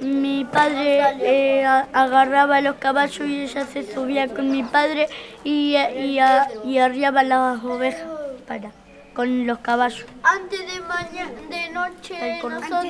mi 0.00 0.44
padre 0.44 1.02
eh, 1.20 1.64
agarraba 1.64 2.60
los 2.60 2.76
caballos 2.76 3.26
y 3.28 3.42
ella 3.42 3.66
se 3.66 3.82
subía 3.92 4.28
con 4.28 4.50
mi 4.50 4.62
padre 4.62 5.08
y, 5.44 5.76
y, 5.76 6.18
y 6.64 6.78
arriaba 6.78 7.22
las 7.22 7.62
ovejas 7.64 8.06
para 8.46 8.70
con 9.18 9.48
los 9.48 9.58
caballos. 9.58 10.06
Antes 10.22 10.60
de 10.72 10.80
mañana, 10.82 11.32
de 11.50 11.70
noche, 11.70 12.40
nosotros 12.40 12.84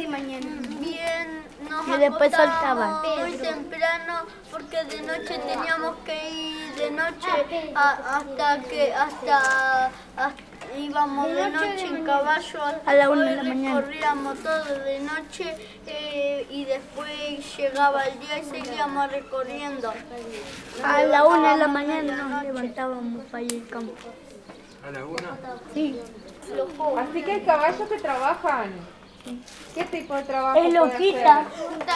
bien 0.78 1.42
nos 1.70 1.88
y 1.88 1.92
después 1.98 2.30
soltaban. 2.34 3.00
Muy 3.20 3.32
temprano 3.38 4.26
porque 4.50 4.84
de 4.84 5.02
noche 5.02 5.38
teníamos 5.38 5.96
que 6.04 6.30
ir 6.30 6.74
de 6.74 6.90
noche 6.90 7.74
hasta 7.74 8.60
que 8.60 8.92
hasta, 8.92 9.90
íbamos 10.76 11.28
de 11.28 11.50
noche 11.50 11.86
en 11.86 12.04
caballo 12.04 12.60
a 12.84 12.94
la 12.94 13.10
una 13.10 13.24
de 13.24 13.36
la 13.36 13.42
mañana. 13.42 13.80
Corríamos 13.80 14.38
todo 14.38 14.78
de 14.84 15.00
noche 15.00 15.56
eh, 15.86 16.46
y 16.50 16.64
después 16.64 17.56
llegaba 17.56 18.04
el 18.04 18.18
día 18.20 18.38
y 18.38 18.44
seguíamos 18.44 19.10
recorriendo. 19.10 19.92
A 20.84 21.02
la 21.04 21.24
una 21.24 21.52
de 21.52 21.58
la 21.58 21.68
mañana 21.68 22.16
nos 22.16 22.42
levantábamos 22.42 23.24
para 23.26 23.42
ir 23.42 23.52
al 23.54 23.68
campo. 23.68 23.94
¿A 24.86 24.90
la 24.90 25.04
una? 25.04 25.36
Sí. 25.74 26.00
Así 26.98 27.22
que 27.22 27.32
hay 27.32 27.40
caballos 27.42 27.88
que 27.88 27.98
trabajan. 27.98 28.97
¿Qué 29.74 29.84
tipo 29.84 30.14
de 30.14 30.22
trabajo? 30.22 30.58
Es 30.58 30.72
loquita, 30.72 31.42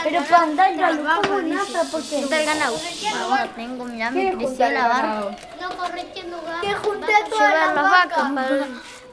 pero 0.04 0.22
para 0.24 0.42
andar 0.42 0.76
ya 0.76 0.90
lo 0.90 1.02
Trabajo, 1.02 1.22
como 1.22 1.38
nada 1.42 1.82
porque... 1.90 2.20
Juntar 2.20 2.44
ganado. 2.44 2.76
Ahora 3.22 3.48
tengo, 3.56 3.84
mirá, 3.86 4.10
me 4.10 4.32
creció 4.36 4.70
la 4.70 4.88
barba. 4.88 5.30
No 5.60 5.68
corrigiendo 5.76 6.36
Que 6.60 6.74
junté 6.74 7.14
a 7.14 7.24
todas 7.24 7.54
las 7.54 7.74
las 7.74 7.84
vacas 7.90 7.90
vacas. 7.90 8.32
para, 8.32 8.66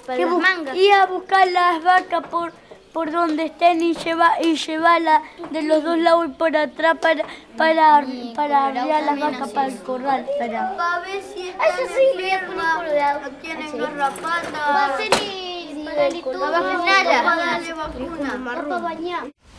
para 0.06 0.18
que 0.18 0.26
las 0.26 0.34
mangas. 0.38 0.76
ir 0.76 0.94
a 0.94 1.06
buscar 1.06 1.48
las 1.48 1.84
vacas 1.84 2.24
por 2.28 2.54
por 2.94 3.12
donde 3.12 3.46
estén 3.46 3.84
y 3.84 3.94
llevar 3.94 4.44
y 4.44 4.56
llevarla 4.56 5.22
de 5.52 5.62
los 5.62 5.84
dos 5.84 5.96
lados 6.00 6.26
y 6.26 6.30
por 6.30 6.58
atrás 6.58 6.98
para 7.00 7.24
para 7.56 8.04
para 8.36 8.66
arriar 8.66 9.04
las 9.04 9.20
vacas 9.20 9.50
para 9.52 9.68
el 9.68 9.80
corral 9.84 10.26
para 10.40 10.76
Para 10.76 11.00
ver 11.02 11.22
si 11.22 11.50
Eso 11.50 11.94
sí, 11.96 12.18
le 12.18 12.24
voy 12.24 12.32
a 12.32 12.46
poner 12.48 12.66
colorado. 12.76 13.20
enfermas, 13.20 13.42
tienen 13.42 13.78
garrapatas. 13.78 14.92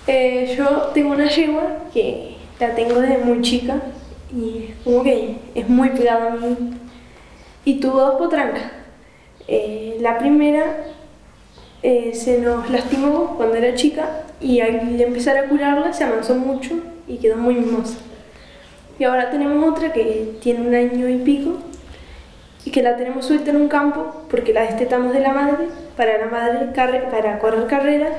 Eh, 0.07 0.55
yo 0.57 0.90
tengo 0.95 1.12
una 1.12 1.29
yegua 1.29 1.62
que 1.93 2.37
la 2.59 2.75
tengo 2.75 3.01
desde 3.01 3.19
muy 3.19 3.40
chica 3.43 3.81
y 4.35 4.75
como 4.85 5.03
que 5.03 5.37
es 5.55 5.69
muy 5.69 5.90
pegada 5.90 6.33
a 6.33 6.37
mí. 6.37 6.57
Y 7.64 7.81
tuvo 7.81 8.01
dos 8.01 8.14
potrancas. 8.16 8.73
Eh, 9.47 9.99
la 10.01 10.19
primera 10.19 10.85
eh, 11.83 12.12
se 12.14 12.38
nos 12.38 12.71
lastimó 12.71 13.37
cuando 13.37 13.57
era 13.57 13.75
chica 13.75 14.25
y 14.40 14.61
al 14.61 15.01
empezar 15.01 15.37
a 15.37 15.49
curarla 15.49 15.93
se 15.93 16.05
amansó 16.05 16.35
mucho 16.35 16.75
y 17.07 17.16
quedó 17.19 17.37
muy 17.37 17.55
mimosa. 17.55 17.99
Y 18.99 19.05
ahora 19.05 19.31
tenemos 19.31 19.66
otra 19.71 19.93
que 19.93 20.35
tiene 20.43 20.66
un 20.66 20.75
año 20.75 21.09
y 21.09 21.16
pico 21.19 21.59
y 22.64 22.70
que 22.70 22.83
la 22.83 22.96
tenemos 22.96 23.25
suelta 23.27 23.51
en 23.51 23.57
un 23.57 23.68
campo 23.68 24.25
porque 24.31 24.53
la 24.53 24.62
destetamos 24.62 25.12
de 25.12 25.20
la 25.20 25.33
madre 25.33 25.66
para 25.96 26.18
la 26.18 26.27
madre 26.27 26.73
carre- 26.75 27.11
para 27.11 27.38
correr 27.38 27.66
carreras 27.66 28.12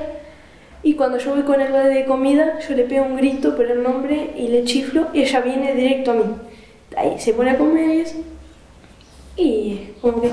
y 0.82 0.94
cuando 0.94 1.18
yo 1.18 1.30
voy 1.34 1.42
con 1.42 1.60
el 1.60 1.72
balde 1.72 1.94
de 1.94 2.04
comida 2.04 2.58
yo 2.58 2.74
le 2.74 2.82
pego 2.84 3.04
un 3.06 3.16
grito 3.16 3.54
por 3.56 3.66
el 3.66 3.82
nombre 3.82 4.30
y 4.36 4.48
le 4.48 4.64
chiflo 4.64 5.08
y 5.12 5.22
ella 5.22 5.40
viene 5.40 5.74
directo 5.74 6.10
a 6.10 6.14
mí. 6.14 6.24
Ahí 6.96 7.14
se 7.18 7.32
pone 7.34 7.50
a 7.50 7.56
comer 7.56 7.88
y 7.88 8.00
eso. 8.00 8.16
Y 9.36 9.88
como 10.00 10.20
que 10.20 10.30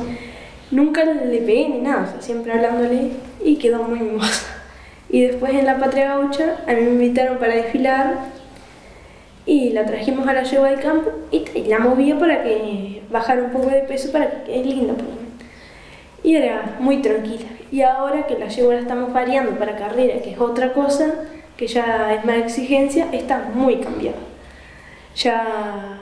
nunca 0.71 1.03
le 1.05 1.37
pegué 1.39 1.69
ni 1.69 1.79
nada 1.79 2.05
o 2.07 2.11
sea, 2.11 2.21
siempre 2.21 2.51
hablándole 2.51 3.11
y 3.43 3.55
quedó 3.57 3.83
muy 3.83 3.99
mimosa 3.99 4.45
y 5.09 5.21
después 5.21 5.53
en 5.53 5.65
la 5.65 5.77
patria 5.79 6.09
gaucha 6.09 6.57
a 6.67 6.73
mí 6.73 6.81
me 6.81 6.89
invitaron 6.91 7.37
para 7.37 7.55
desfilar 7.55 8.15
y 9.49 9.71
la 9.71 9.83
trajimos 9.83 10.27
a 10.27 10.33
la 10.33 10.43
yegua 10.43 10.69
del 10.69 10.79
campo 10.79 11.09
y 11.31 11.43
la 11.63 11.79
movía 11.79 12.19
para 12.19 12.43
que 12.43 13.01
bajara 13.09 13.41
un 13.41 13.49
poco 13.49 13.71
de 13.71 13.81
peso 13.81 14.11
para 14.11 14.43
que 14.43 14.59
es 14.59 14.63
linda 14.63 14.93
menos. 14.93 15.09
y 16.21 16.35
era 16.35 16.77
muy 16.79 17.01
tranquila 17.01 17.47
y 17.71 17.81
ahora 17.81 18.27
que 18.27 18.37
la 18.37 18.47
yegua 18.47 18.75
la 18.75 18.81
estamos 18.81 19.11
variando 19.11 19.53
para 19.57 19.75
carrera 19.75 20.21
que 20.21 20.33
es 20.33 20.39
otra 20.39 20.71
cosa 20.73 21.15
que 21.57 21.65
ya 21.65 22.13
es 22.13 22.23
más 22.25 22.35
exigencia 22.35 23.07
está 23.11 23.49
muy 23.55 23.77
cambiada 23.77 24.19
ya 25.15 25.97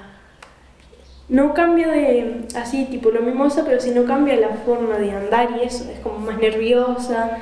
no 1.29 1.53
cambia 1.53 1.87
de 1.87 2.45
así, 2.55 2.85
tipo 2.85 3.11
lo 3.11 3.21
mimosa, 3.21 3.65
pero 3.65 3.81
sí 3.81 3.91
no 3.91 4.05
cambia 4.05 4.37
la 4.37 4.49
forma 4.65 4.97
de 4.97 5.11
andar 5.11 5.49
y 5.59 5.65
eso, 5.65 5.83
es 5.91 5.99
como 5.99 6.19
más 6.19 6.37
nerviosa, 6.37 7.37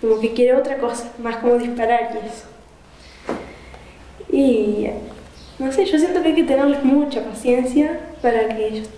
como 0.00 0.18
que 0.18 0.32
quiere 0.32 0.56
otra 0.56 0.78
cosa, 0.78 1.12
más 1.22 1.36
como 1.36 1.54
disparar 1.54 2.10
y 2.14 2.26
eso. 2.26 2.46
Y 4.32 4.90
no 5.58 5.72
sé, 5.72 5.84
yo 5.84 5.98
siento 5.98 6.22
que 6.22 6.28
hay 6.28 6.34
que 6.34 6.44
tenerles 6.44 6.84
mucha 6.84 7.22
paciencia 7.24 8.00
para 8.22 8.48
que 8.48 8.68
ellos, 8.68 8.88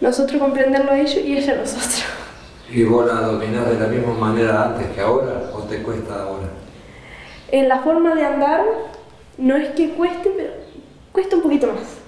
nosotros 0.00 0.40
comprenderlo 0.40 0.92
a 0.92 0.98
ellos 0.98 1.16
y 1.24 1.32
ellos 1.36 1.48
a 1.48 1.54
nosotros. 1.54 2.04
¿Y 2.70 2.84
vos 2.84 3.06
la 3.06 3.20
dominás 3.20 3.68
de 3.68 3.78
la 3.78 3.86
misma 3.86 4.14
manera 4.14 4.64
antes 4.64 4.86
que 4.94 5.00
ahora 5.00 5.50
o 5.54 5.60
te 5.60 5.82
cuesta 5.82 6.22
ahora? 6.22 6.48
En 7.50 7.68
la 7.68 7.80
forma 7.80 8.14
de 8.14 8.24
andar, 8.24 8.62
no 9.38 9.56
es 9.56 9.70
que 9.70 9.90
cueste, 9.90 10.30
pero 10.36 10.52
cuesta 11.12 11.36
un 11.36 11.42
poquito 11.42 11.66
más. 11.68 11.98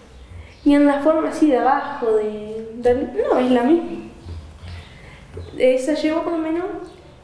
Y 0.64 0.74
en 0.74 0.86
la 0.86 1.00
forma 1.00 1.28
así 1.28 1.50
de 1.50 1.58
abajo, 1.58 2.12
de, 2.16 2.66
de- 2.76 3.08
no, 3.30 3.38
es 3.38 3.50
la 3.50 3.62
misma. 3.62 3.88
Esa 5.58 5.94
llevo 5.94 6.22
por 6.22 6.32
lo 6.32 6.38
menos, 6.38 6.64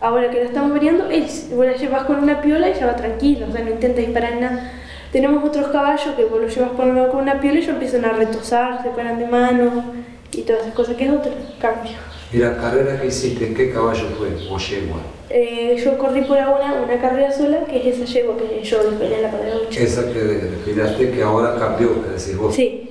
ahora 0.01 0.31
que 0.31 0.39
la 0.39 0.45
estamos 0.45 0.73
variando, 0.73 1.09
es, 1.09 1.49
vos 1.55 1.65
la 1.65 1.73
llevas 1.77 2.05
con 2.05 2.17
una 2.23 2.41
piola 2.43 2.69
y 2.69 2.75
ya 2.75 2.87
va 2.87 2.97
tranquila, 2.97 3.47
o 3.49 3.53
sea, 3.53 3.65
no 3.65 3.71
intenta 3.71 4.01
disparar 4.01 4.37
nada. 4.37 4.71
Tenemos 5.13 5.43
otros 5.45 5.69
caballos 5.69 6.15
que 6.17 6.25
vos 6.25 6.41
los 6.41 6.55
llevas 6.55 6.71
por 6.71 6.87
un 6.87 7.07
con 7.09 7.23
una 7.23 7.41
piola 7.41 7.57
y 7.57 7.63
ellos 7.63 7.71
empiezan 7.71 8.05
a 8.05 8.13
retosar, 8.13 8.83
se 8.83 8.91
paran 8.91 9.19
de 9.19 9.27
mano 9.27 9.85
y 10.33 10.43
todas 10.43 10.63
esas 10.63 10.75
cosas, 10.75 10.97
que 10.97 11.05
es 11.07 11.11
otro 11.11 11.33
cambio. 11.61 11.93
¿Y 12.33 12.39
la 12.39 12.57
carrera 12.57 13.01
que 13.01 13.09
hiciste, 13.09 13.45
en 13.49 13.55
qué 13.55 13.73
caballo 13.73 14.07
fue? 14.17 14.29
¿O 14.49 14.57
yegua? 14.57 14.99
Eh, 15.29 15.81
yo 15.85 15.99
corrí 15.99 16.23
por 16.23 16.39
ahora 16.39 16.81
una 16.85 17.01
carrera 17.01 17.33
sola, 17.33 17.65
que 17.65 17.89
es 17.89 17.99
esa 17.99 18.05
yegua 18.05 18.37
que 18.37 18.63
yo 18.63 18.85
después 18.85 19.11
en 19.11 19.23
la 19.23 19.31
carrera 19.33 19.57
8. 19.69 19.81
Esa 19.81 20.13
que 20.13 20.19
desfilaste 20.21 21.11
que 21.11 21.23
ahora 21.23 21.57
cambió, 21.59 22.03
que 22.05 22.11
decís 22.11 22.37
vos. 22.37 22.55
Sí, 22.55 22.87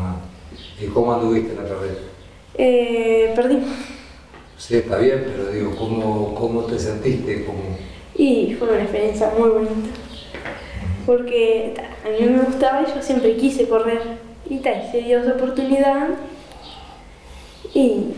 Ah. 0.00 0.14
¿Y 0.80 0.86
cómo 0.86 1.12
anduviste 1.12 1.50
en 1.52 1.56
la 1.56 1.68
carrera? 1.68 1.94
eh, 2.54 3.32
perdí. 3.34 3.58
Sí, 4.56 4.76
está 4.76 4.98
bien, 4.98 5.24
pero 5.26 5.50
digo, 5.50 5.74
¿cómo, 5.76 6.34
cómo 6.36 6.62
te 6.62 6.78
sentiste? 6.78 7.44
¿Cómo... 7.44 7.58
Y 8.16 8.54
fue 8.58 8.68
una 8.70 8.82
experiencia 8.82 9.32
muy 9.38 9.48
bonita. 9.48 9.88
Porque 11.08 11.72
ta, 11.74 11.84
a 12.06 12.10
mí 12.12 12.26
me 12.26 12.42
gustaba 12.42 12.82
y 12.82 12.94
yo 12.94 13.00
siempre 13.00 13.34
quise 13.36 13.66
correr. 13.66 14.02
Y 14.50 14.58
tal, 14.58 14.86
se 14.92 15.00
dio 15.00 15.20
esa 15.20 15.32
oportunidad. 15.32 16.08
Y 17.72 18.08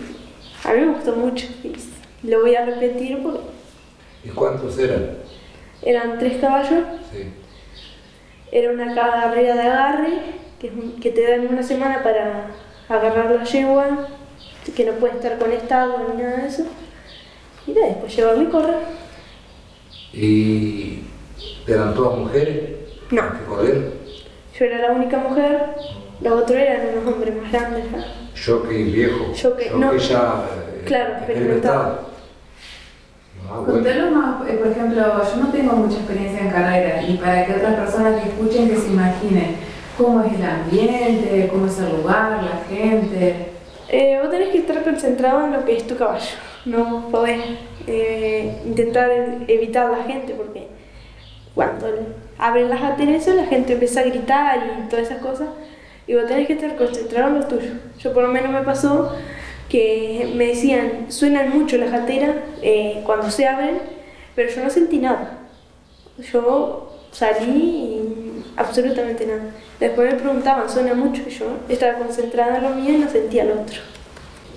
a 0.65 0.73
mí 0.73 0.81
me 0.81 0.95
gustó 0.95 1.15
mucho. 1.15 1.47
Y 1.63 2.29
lo 2.29 2.41
voy 2.41 2.57
a 2.57 2.65
repetir 2.65 3.23
porque 3.23 3.39
¿Y 4.25 4.31
cuántos 4.31 4.77
eran? 4.77 5.19
eran 5.83 6.19
tres 6.19 6.39
caballos. 6.41 6.83
Sí. 7.13 7.29
Era 8.51 8.73
una 8.73 8.93
carrera 8.93 9.55
de 9.55 9.61
agarre, 9.63 10.11
que, 10.61 10.67
es 10.67 10.73
un- 10.73 10.99
que 11.01 11.11
te 11.11 11.31
dan 11.31 11.47
una 11.47 11.63
semana 11.63 12.03
para 12.03 12.47
agarrar 12.89 13.31
la 13.31 13.45
yegua, 13.45 14.09
que 14.75 14.85
no 14.85 14.95
puede 14.95 15.15
estar 15.15 15.39
conectado 15.39 15.97
ni 16.17 16.21
nada 16.25 16.39
de 16.39 16.49
eso. 16.49 16.65
Y 17.69 17.73
después 17.73 18.17
llevarlo 18.17 18.43
y 18.43 18.47
correr. 18.47 18.79
¿Y 20.13 20.99
eran 21.69 21.95
todas 21.95 22.19
mujeres? 22.19 22.80
No. 23.11 23.23
¿Que? 23.63 23.91
Yo 24.59 24.65
era 24.65 24.79
la 24.89 24.93
única 24.93 25.19
mujer, 25.19 25.75
los 26.21 26.33
otros 26.33 26.59
eran 26.59 26.99
unos 26.99 27.15
hombres 27.15 27.35
más 27.37 27.53
grandes. 27.53 27.85
ya. 27.91 28.05
Jockey 28.45 28.85
viejo. 28.85 29.33
Jockey, 29.41 29.69
no. 29.77 29.97
ya 29.97 30.45
eh, 30.79 30.83
Claro, 30.87 31.17
experimentado. 31.17 32.11
Ah, 33.49 33.59
bueno. 33.59 33.73
Contanos 33.73 34.11
más, 34.13 34.49
eh, 34.49 34.55
por 34.55 34.69
ejemplo, 34.69 35.03
yo 35.03 35.37
no 35.43 35.49
tengo 35.51 35.73
mucha 35.73 35.97
experiencia 35.99 36.41
en 36.41 36.51
carrera 36.51 37.03
y 37.03 37.17
para 37.17 37.47
que 37.47 37.55
otras 37.55 37.75
personas 37.75 38.23
que 38.23 38.29
escuchen 38.29 38.69
que 38.69 38.77
se 38.77 38.89
imaginen 38.89 39.57
cómo 39.99 40.23
es 40.23 40.33
el 40.35 40.45
ambiente, 40.45 41.49
cómo 41.51 41.67
es 41.67 41.79
el 41.79 41.97
lugar, 41.97 42.43
la 42.43 42.65
gente. 42.69 43.51
Eh, 43.89 44.19
vos 44.23 44.31
tenés 44.31 44.51
que 44.51 44.59
estar 44.59 44.83
concentrado 44.85 45.47
en 45.47 45.53
lo 45.53 45.65
que 45.65 45.77
es 45.77 45.87
tu 45.87 45.97
caballo. 45.97 46.37
No 46.65 47.09
podés 47.11 47.41
eh, 47.87 48.61
intentar 48.65 49.11
evitar 49.49 49.91
la 49.91 50.05
gente 50.05 50.35
porque 50.35 50.69
cuando 51.55 51.89
abren 52.41 52.71
las 52.71 52.81
gateras 52.81 53.27
la 53.29 53.47
gente 53.47 53.75
empieza 53.75 54.01
a 54.01 54.05
gritar 54.05 54.59
y 54.79 54.89
todas 54.89 55.07
esas 55.07 55.19
cosas 55.23 55.49
y 56.07 56.15
vos 56.15 56.27
tenés 56.27 56.47
que 56.47 56.55
estar 56.55 56.75
concentrado 56.77 57.29
en 57.29 57.41
lo 57.41 57.47
tuyo. 57.47 57.71
Yo 57.99 58.13
por 58.13 58.25
lo 58.25 58.31
menos 58.31 58.51
me 58.51 58.63
pasó 58.63 59.13
que 59.69 60.33
me 60.35 60.47
decían, 60.47 61.07
suenan 61.09 61.51
mucho 61.51 61.77
las 61.77 61.93
gateras 61.93 62.35
eh, 62.63 63.03
cuando 63.05 63.31
se 63.31 63.47
abren, 63.47 63.79
pero 64.35 64.51
yo 64.51 64.65
no 64.65 64.71
sentí 64.71 64.99
nada. 64.99 65.39
Yo 66.33 66.99
salí 67.13 67.47
y 67.47 68.45
absolutamente 68.57 69.27
nada. 69.27 69.43
Después 69.79 70.13
me 70.13 70.19
preguntaban, 70.19 70.69
suena 70.69 70.95
mucho 70.95 71.23
y 71.27 71.31
yo 71.31 71.47
estaba 71.69 71.99
concentrada 71.99 72.57
en 72.57 72.65
lo 72.65 72.71
mío 72.71 72.95
y 72.95 72.99
no 72.99 73.09
sentía 73.09 73.45
lo 73.45 73.61
otro. 73.61 73.81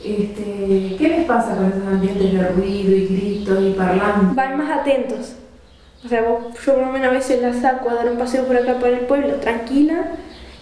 Este, 0.04 0.96
¿Qué 0.98 1.08
les 1.08 1.26
pasa 1.26 1.56
con 1.56 1.68
esos 1.68 1.88
ambientes 1.88 2.34
de 2.34 2.48
ruido 2.48 2.92
y 2.96 3.06
gritos 3.06 3.62
y 3.62 3.72
parlantes? 3.74 4.36
Van 4.36 4.58
más 4.58 4.80
atentos. 4.80 5.36
O 6.06 6.08
sea, 6.10 6.22
vos- 6.24 6.54
yo 6.66 6.74
por 6.74 6.86
lo 6.86 6.92
menos 6.92 7.08
a 7.10 7.12
veces 7.12 7.42
la 7.42 7.54
saco 7.54 7.90
a 7.90 7.96
dar 7.96 8.10
un 8.10 8.18
paseo 8.18 8.46
por 8.46 8.58
acá 8.58 8.76
por 8.76 8.90
el 8.90 9.02
pueblo, 9.02 9.36
tranquila, 9.36 10.12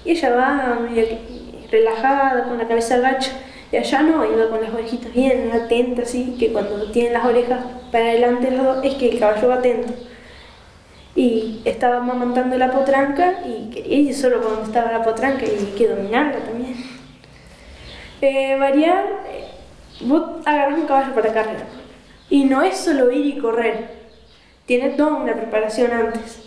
y 0.05 0.11
ella 0.11 0.35
va 0.35 0.79
medio 0.79 1.05
relajada, 1.71 2.43
con 2.43 2.57
la 2.57 2.67
cabeza 2.67 2.95
agacha. 2.95 3.31
Y 3.71 3.77
allá 3.77 4.01
no, 4.03 4.25
iba 4.25 4.49
con 4.49 4.61
las 4.61 4.73
orejitas 4.73 5.13
bien 5.13 5.49
atentas, 5.53 6.09
así, 6.09 6.35
que 6.37 6.51
cuando 6.51 6.91
tienen 6.91 7.13
las 7.13 7.25
orejas 7.25 7.59
para 7.91 8.05
adelante 8.05 8.49
es 8.83 8.95
que 8.95 9.09
el 9.09 9.19
caballo 9.19 9.47
va 9.47 9.55
atento. 9.55 9.93
Y 11.15 11.61
estaba 11.65 11.97
amamantando 11.97 12.57
la 12.57 12.71
potranca 12.71 13.41
y 13.45 13.69
quería 13.69 14.13
solo 14.13 14.41
cuando 14.41 14.63
estaba 14.63 14.91
la 14.91 15.03
potranca 15.03 15.45
y 15.45 15.73
que 15.77 15.87
dominarla 15.87 16.39
también. 16.39 16.75
Eh, 18.21 18.55
variar, 18.59 19.05
eh, 19.29 19.45
vos 20.01 20.23
agarras 20.45 20.77
un 20.77 20.85
caballo 20.85 21.13
para 21.13 21.33
carrera. 21.33 21.65
Y 22.29 22.45
no 22.45 22.61
es 22.61 22.77
solo 22.77 23.11
ir 23.11 23.25
y 23.25 23.37
correr, 23.39 24.00
tiene 24.65 24.89
toda 24.91 25.15
una 25.15 25.33
preparación 25.33 25.91
antes. 25.91 26.39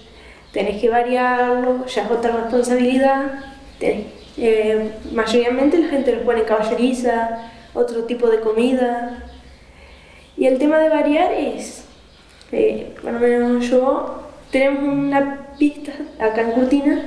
Tenés 0.53 0.81
que 0.81 0.89
variarlo, 0.89 1.87
ya 1.87 2.05
es 2.05 2.11
otra 2.11 2.33
responsabilidad. 2.33 3.45
Tenés, 3.79 4.07
eh, 4.37 4.93
mayoritariamente 5.13 5.79
la 5.79 5.89
gente 5.89 6.13
los 6.13 6.23
pone 6.23 6.45
caballeriza, 6.45 7.51
otro 7.75 8.05
tipo 8.05 8.29
de 8.29 8.41
comida. 8.41 9.25
Y 10.37 10.47
el 10.47 10.59
tema 10.59 10.79
de 10.79 10.89
variar 10.89 11.33
es, 11.33 11.85
eh, 12.53 12.95
por 13.01 13.13
menos 13.13 13.69
yo, 13.69 14.23
tenemos 14.51 14.83
una 14.83 15.49
pista 15.59 15.93
acá 16.19 16.43
en 16.43 16.53
Curtina 16.53 17.03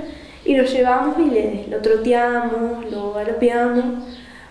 y 0.46 0.56
lo 0.56 0.64
llevamos 0.64 1.18
y 1.20 1.30
le, 1.30 1.66
lo 1.70 1.78
troteamos, 1.80 2.90
lo 2.92 3.14
galopeamos, 3.14 3.86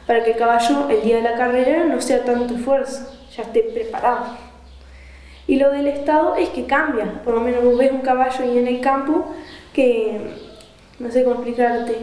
para 0.07 0.23
que 0.23 0.33
el 0.33 0.37
caballo 0.37 0.88
el 0.88 1.03
día 1.03 1.16
de 1.16 1.23
la 1.23 1.35
carrera 1.35 1.85
no 1.85 2.01
sea 2.01 2.25
tanto 2.25 2.55
esfuerzo, 2.55 3.12
ya 3.35 3.42
esté 3.42 3.62
preparado. 3.62 4.46
Y 5.47 5.57
lo 5.57 5.71
del 5.71 5.87
estado 5.87 6.35
es 6.35 6.49
que 6.51 6.67
cambia, 6.67 7.23
por 7.23 7.35
lo 7.35 7.41
menos 7.41 7.63
vos 7.63 7.79
ves 7.79 7.93
un 7.93 8.01
caballo 8.01 8.43
ahí 8.43 8.59
en 8.59 8.67
el 8.67 8.81
campo 8.81 9.33
que, 9.73 10.19
no 10.99 11.11
sé 11.11 11.23
cómo 11.23 11.37
explicarte, 11.37 11.97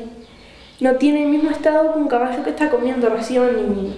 no 0.80 0.96
tiene 0.96 1.24
el 1.24 1.30
mismo 1.30 1.50
estado 1.50 1.94
que 1.94 2.00
un 2.00 2.08
caballo 2.08 2.44
que 2.44 2.52
está 2.52 2.70
comiendo 2.70 3.10
ración 3.10 3.96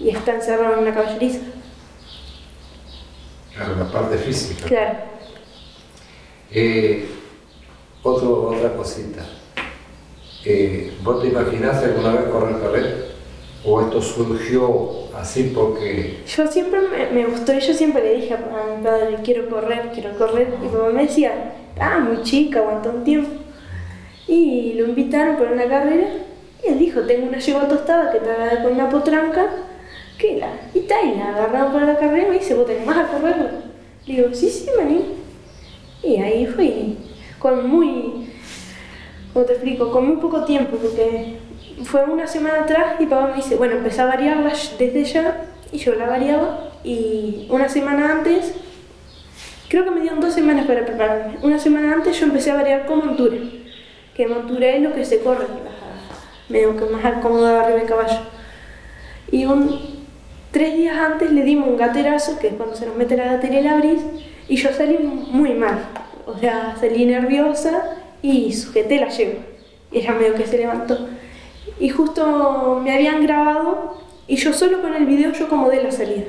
y, 0.00 0.04
y 0.04 0.10
está 0.10 0.34
encerrado 0.34 0.74
en 0.74 0.80
una 0.80 0.94
caballeriza. 0.94 1.40
Claro, 3.54 3.76
la 3.76 3.90
parte 3.90 4.18
física. 4.18 4.66
Claro. 4.66 4.98
Eh, 6.50 7.08
otro, 8.02 8.48
otra 8.48 8.74
cosita. 8.74 9.24
Eh, 10.44 10.96
¿Vos 11.02 11.22
te 11.22 11.28
imaginaste 11.28 11.86
alguna 11.86 12.12
vez 12.12 12.28
correr 12.30 12.60
carrera? 12.60 12.94
¿O 13.64 13.80
esto 13.80 14.00
surgió 14.00 15.05
así 15.20 15.52
porque 15.54 16.18
Yo 16.26 16.46
siempre 16.46 16.80
me, 16.80 17.10
me 17.10 17.26
gustó 17.26 17.52
y 17.52 17.60
yo 17.60 17.74
siempre 17.74 18.02
le 18.02 18.14
dije 18.16 18.34
a 18.34 18.76
mi 18.76 18.82
padre, 18.82 19.18
quiero 19.24 19.48
correr, 19.48 19.90
quiero 19.92 20.16
correr. 20.16 20.48
Y 20.62 20.66
mamá 20.66 20.90
me 20.90 21.02
decía, 21.02 21.54
ah, 21.80 21.98
muy 21.98 22.22
chica, 22.22 22.60
aguanta 22.60 22.90
un 22.90 23.04
tiempo. 23.04 23.30
Y 24.28 24.74
lo 24.74 24.86
invitaron 24.86 25.36
por 25.36 25.48
una 25.48 25.66
carrera 25.68 26.08
y 26.64 26.68
él 26.68 26.78
dijo, 26.78 27.00
tengo 27.02 27.28
una 27.28 27.38
yegua 27.38 27.68
tostada 27.68 28.10
que 28.10 28.18
está 28.18 28.62
con 28.62 28.72
una 28.72 28.88
potranca, 28.88 29.46
que 30.18 30.38
la, 30.38 30.48
y 30.74 30.80
tal, 30.80 31.08
y 31.08 31.16
la 31.16 31.28
agarraron 31.28 31.72
para 31.72 31.86
la 31.86 31.98
carrera 31.98 32.26
y 32.26 32.30
me 32.30 32.38
dice, 32.38 32.54
¿vos 32.54 32.66
te 32.66 32.76
animás 32.76 32.98
a 32.98 33.08
correrla? 33.08 33.50
Le 34.06 34.14
digo, 34.14 34.28
sí, 34.32 34.48
sí, 34.48 34.68
animo. 34.80 35.04
Y 36.02 36.16
ahí 36.16 36.46
fui, 36.46 36.96
con 37.38 37.68
muy, 37.68 38.30
¿cómo 39.32 39.44
te 39.44 39.52
explico? 39.52 39.90
Con 39.90 40.08
muy 40.08 40.16
poco 40.16 40.44
tiempo, 40.44 40.76
porque 40.76 41.36
fue 41.84 42.04
una 42.04 42.26
semana 42.26 42.62
atrás 42.62 42.96
y 42.98 43.06
papá 43.06 43.28
me 43.28 43.36
dice, 43.36 43.56
bueno, 43.56 43.76
empecé 43.76 44.00
a 44.00 44.06
variarla 44.06 44.52
desde 44.78 45.04
ya 45.04 45.44
y 45.72 45.78
yo 45.78 45.94
la 45.94 46.06
variaba 46.06 46.70
y 46.84 47.46
una 47.50 47.68
semana 47.68 48.12
antes, 48.12 48.54
creo 49.68 49.84
que 49.84 49.90
me 49.90 50.00
dieron 50.00 50.20
dos 50.20 50.34
semanas 50.34 50.66
para 50.66 50.86
prepararme, 50.86 51.38
una 51.42 51.58
semana 51.58 51.92
antes 51.92 52.18
yo 52.18 52.26
empecé 52.26 52.50
a 52.52 52.54
variar 52.54 52.86
con 52.86 53.04
montura, 53.04 53.36
que 54.14 54.26
montura 54.26 54.68
es 54.68 54.82
lo 54.82 54.94
que 54.94 55.04
se 55.04 55.20
corre, 55.20 55.46
medio 56.48 56.76
que 56.76 56.84
más 56.86 57.04
acomodado 57.04 57.60
arriba 57.60 57.78
del 57.78 57.88
caballo. 57.88 58.20
Y 59.30 59.44
un, 59.44 60.06
tres 60.52 60.76
días 60.76 60.96
antes 60.96 61.32
le 61.32 61.42
dimos 61.42 61.68
un 61.68 61.76
gaterazo, 61.76 62.38
que 62.38 62.48
es 62.48 62.54
cuando 62.54 62.76
se 62.76 62.86
nos 62.86 62.96
mete 62.96 63.16
la 63.16 63.32
gatera 63.32 63.60
y 63.60 63.62
la 63.62 63.72
abrís, 63.74 64.00
y 64.48 64.56
yo 64.56 64.72
salí 64.72 64.98
muy 64.98 65.54
mal, 65.54 65.80
o 66.24 66.38
sea, 66.38 66.76
salí 66.78 67.04
nerviosa 67.04 67.82
y 68.22 68.52
sujeté 68.52 69.00
la 69.00 69.08
yegua. 69.08 69.42
Y 69.90 69.98
ella 69.98 70.12
medio 70.12 70.34
que 70.34 70.46
se 70.46 70.58
levantó. 70.58 71.08
Y 71.78 71.88
justo 71.90 72.80
me 72.82 72.94
habían 72.94 73.22
grabado 73.22 73.96
y 74.26 74.36
yo 74.36 74.52
solo 74.52 74.80
con 74.82 74.94
el 74.94 75.06
video 75.06 75.32
yo 75.32 75.46
acomodé 75.46 75.82
la 75.82 75.90
salida. 75.92 76.26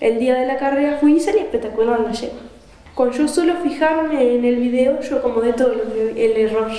El 0.00 0.18
día 0.18 0.34
de 0.34 0.46
la 0.46 0.58
carrera 0.58 0.98
fui 1.00 1.14
y 1.16 1.20
salí 1.20 1.38
espectacular 1.38 2.00
la 2.00 2.12
yegua. 2.12 2.38
Con 2.94 3.12
yo 3.12 3.28
solo 3.28 3.54
fijarme 3.62 4.34
en 4.36 4.44
el 4.44 4.56
video 4.56 5.00
yo 5.00 5.16
acomodé 5.18 5.52
todo 5.52 5.74
lo 5.74 5.92
que- 5.92 6.24
el 6.24 6.36
error. 6.36 6.70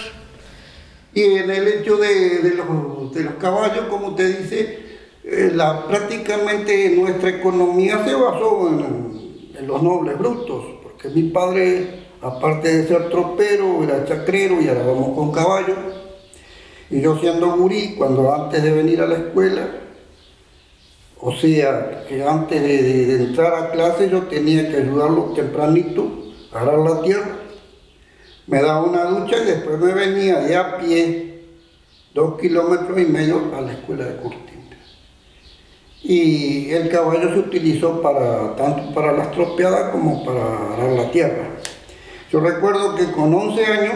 Y 1.13 1.23
en 1.23 1.49
el 1.49 1.67
hecho 1.67 1.97
de, 1.97 2.39
de 2.39 2.53
los, 2.55 3.13
de 3.13 3.23
los 3.23 3.33
caballos, 3.35 3.85
como 3.89 4.13
te 4.15 4.27
dice, 4.27 4.79
eh, 5.23 5.51
prácticamente 5.87 6.89
nuestra 6.91 7.29
economía 7.29 8.03
se 8.05 8.13
basó 8.13 8.69
en, 8.69 9.55
en 9.57 9.67
los 9.67 9.81
nobles 9.81 10.17
brutos, 10.17 10.63
porque 10.83 11.09
mi 11.09 11.23
padre, 11.23 12.05
aparte 12.21 12.77
de 12.77 12.87
ser 12.87 13.09
tropero, 13.09 13.83
era 13.83 14.05
chacrero 14.05 14.61
y 14.61 14.67
ahora 14.67 14.85
vamos 14.85 15.15
con 15.15 15.31
caballos. 15.31 15.77
Y 16.89 17.01
yo 17.01 17.17
siendo 17.19 17.55
gurí, 17.57 17.95
cuando 17.97 18.33
antes 18.33 18.63
de 18.63 18.71
venir 18.71 19.01
a 19.01 19.07
la 19.07 19.15
escuela, 19.15 19.67
o 21.19 21.33
sea, 21.33 22.05
que 22.07 22.23
antes 22.23 22.61
de, 22.61 23.15
entrar 23.15 23.53
a 23.55 23.71
clase 23.71 24.09
yo 24.09 24.23
tenía 24.23 24.69
que 24.69 24.77
ayudarlo 24.77 25.33
tempranito 25.35 26.33
a 26.53 26.61
arar 26.61 26.79
la 26.79 27.01
tierra. 27.01 27.35
Me 28.45 28.61
daba 28.61 28.83
una 28.83 29.05
ducha 29.05 29.37
y 29.41 29.45
después 29.45 29.79
me 29.79 29.93
venía 29.93 30.39
de 30.39 30.55
a 30.55 30.77
pie, 30.77 31.43
dos 32.13 32.39
kilómetros 32.39 32.99
y 32.99 33.05
medio 33.05 33.51
a 33.55 33.61
la 33.61 33.73
escuela 33.73 34.05
de 34.05 34.15
Curtin. 34.17 34.57
Y 36.03 36.69
el 36.71 36.89
caballo 36.89 37.33
se 37.33 37.39
utilizó 37.39 38.01
para, 38.01 38.55
tanto 38.55 38.93
para 38.93 39.11
las 39.11 39.31
tropeadas 39.31 39.91
como 39.91 40.23
para 40.23 40.73
arar 40.73 40.91
la 40.91 41.11
tierra. 41.11 41.49
Yo 42.31 42.39
recuerdo 42.39 42.95
que 42.95 43.11
con 43.11 43.33
11 43.33 43.65
años 43.65 43.93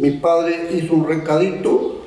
mi 0.00 0.10
padre 0.12 0.70
hizo 0.74 0.94
un 0.94 1.06
recadito 1.06 2.00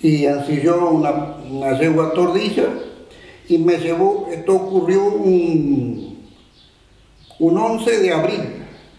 y 0.00 0.24
ensilló 0.26 0.88
una, 0.90 1.10
una 1.50 1.76
yegua 1.78 2.12
tordilla 2.12 2.66
y 3.48 3.58
me 3.58 3.78
llevó, 3.78 4.28
esto 4.30 4.54
ocurrió 4.54 5.04
un, 5.06 6.18
un 7.40 7.58
11 7.58 7.98
de 8.00 8.12
abril 8.12 8.40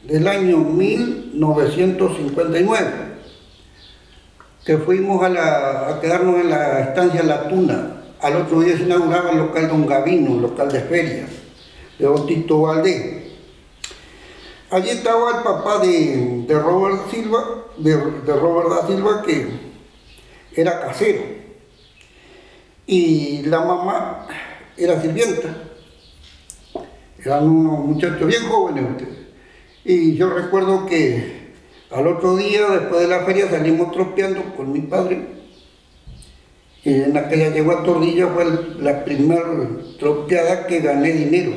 del 0.06 0.28
año 0.28 0.58
1959, 0.58 2.88
que 4.66 4.78
fuimos 4.78 5.24
a, 5.24 5.30
la- 5.30 5.88
a 5.90 6.02
quedarnos 6.02 6.42
en 6.42 6.50
la 6.50 6.80
estancia 6.82 7.24
La 7.24 7.48
Tuna. 7.48 7.96
Al 8.22 8.36
otro 8.36 8.60
día 8.62 8.76
se 8.76 8.84
inauguraba 8.84 9.32
el 9.32 9.38
local 9.38 9.70
Don 9.70 9.86
Gavino, 9.88 10.32
un 10.32 10.42
local 10.42 10.70
de 10.72 10.82
ferias, 10.82 11.30
de 11.98 12.06
Don 12.06 12.26
Tito 12.28 12.60
Valdés. 12.62 13.29
Allí 14.72 14.90
estaba 14.90 15.38
el 15.38 15.44
papá 15.44 15.80
de, 15.80 16.46
Robert 16.50 17.10
Silva, 17.10 17.66
de, 17.78 17.96
Robert 17.96 18.70
da 18.70 18.88
Silva, 18.88 19.24
que 19.24 19.48
era 20.54 20.82
casero. 20.82 21.24
Y 22.86 23.44
la 23.44 23.62
mamá 23.62 24.28
era 24.78 25.02
sirvienta. 25.02 25.56
Eran 27.18 27.50
unos 27.50 27.86
muchachos 27.86 28.28
bien 28.28 28.44
jóvenes 28.48 28.92
ustedes. 28.92 29.18
Y 29.84 30.16
yo 30.16 30.30
recuerdo 30.30 30.86
que 30.86 31.54
al 31.90 32.06
otro 32.06 32.36
día, 32.36 32.68
después 32.70 33.02
de 33.02 33.08
la 33.08 33.26
feria, 33.26 33.50
salimos 33.50 33.92
tropeando 33.92 34.56
con 34.56 34.72
mi 34.72 34.82
padre. 34.82 35.40
Y 36.84 36.94
en 36.94 37.18
aquella 37.18 37.52
yegua 37.52 37.84
tordilla 37.84 38.28
fue 38.28 38.46
la 38.80 39.04
primera 39.04 39.44
tropeada 39.98 40.68
que 40.68 40.80
gané 40.80 41.12
dinero, 41.12 41.54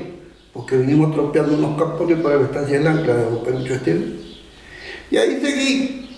porque 0.52 0.76
vinimos 0.76 1.14
tropeando 1.14 1.54
unos 1.54 1.78
campones 1.78 2.18
para 2.20 2.36
la 2.36 2.44
estancia 2.44 2.78
del 2.78 2.86
ancla 2.86 3.14
de 3.14 3.24
Don 3.24 3.42
Perucho. 3.42 3.74
Y 5.10 5.16
ahí 5.16 5.40
seguí, 5.40 6.16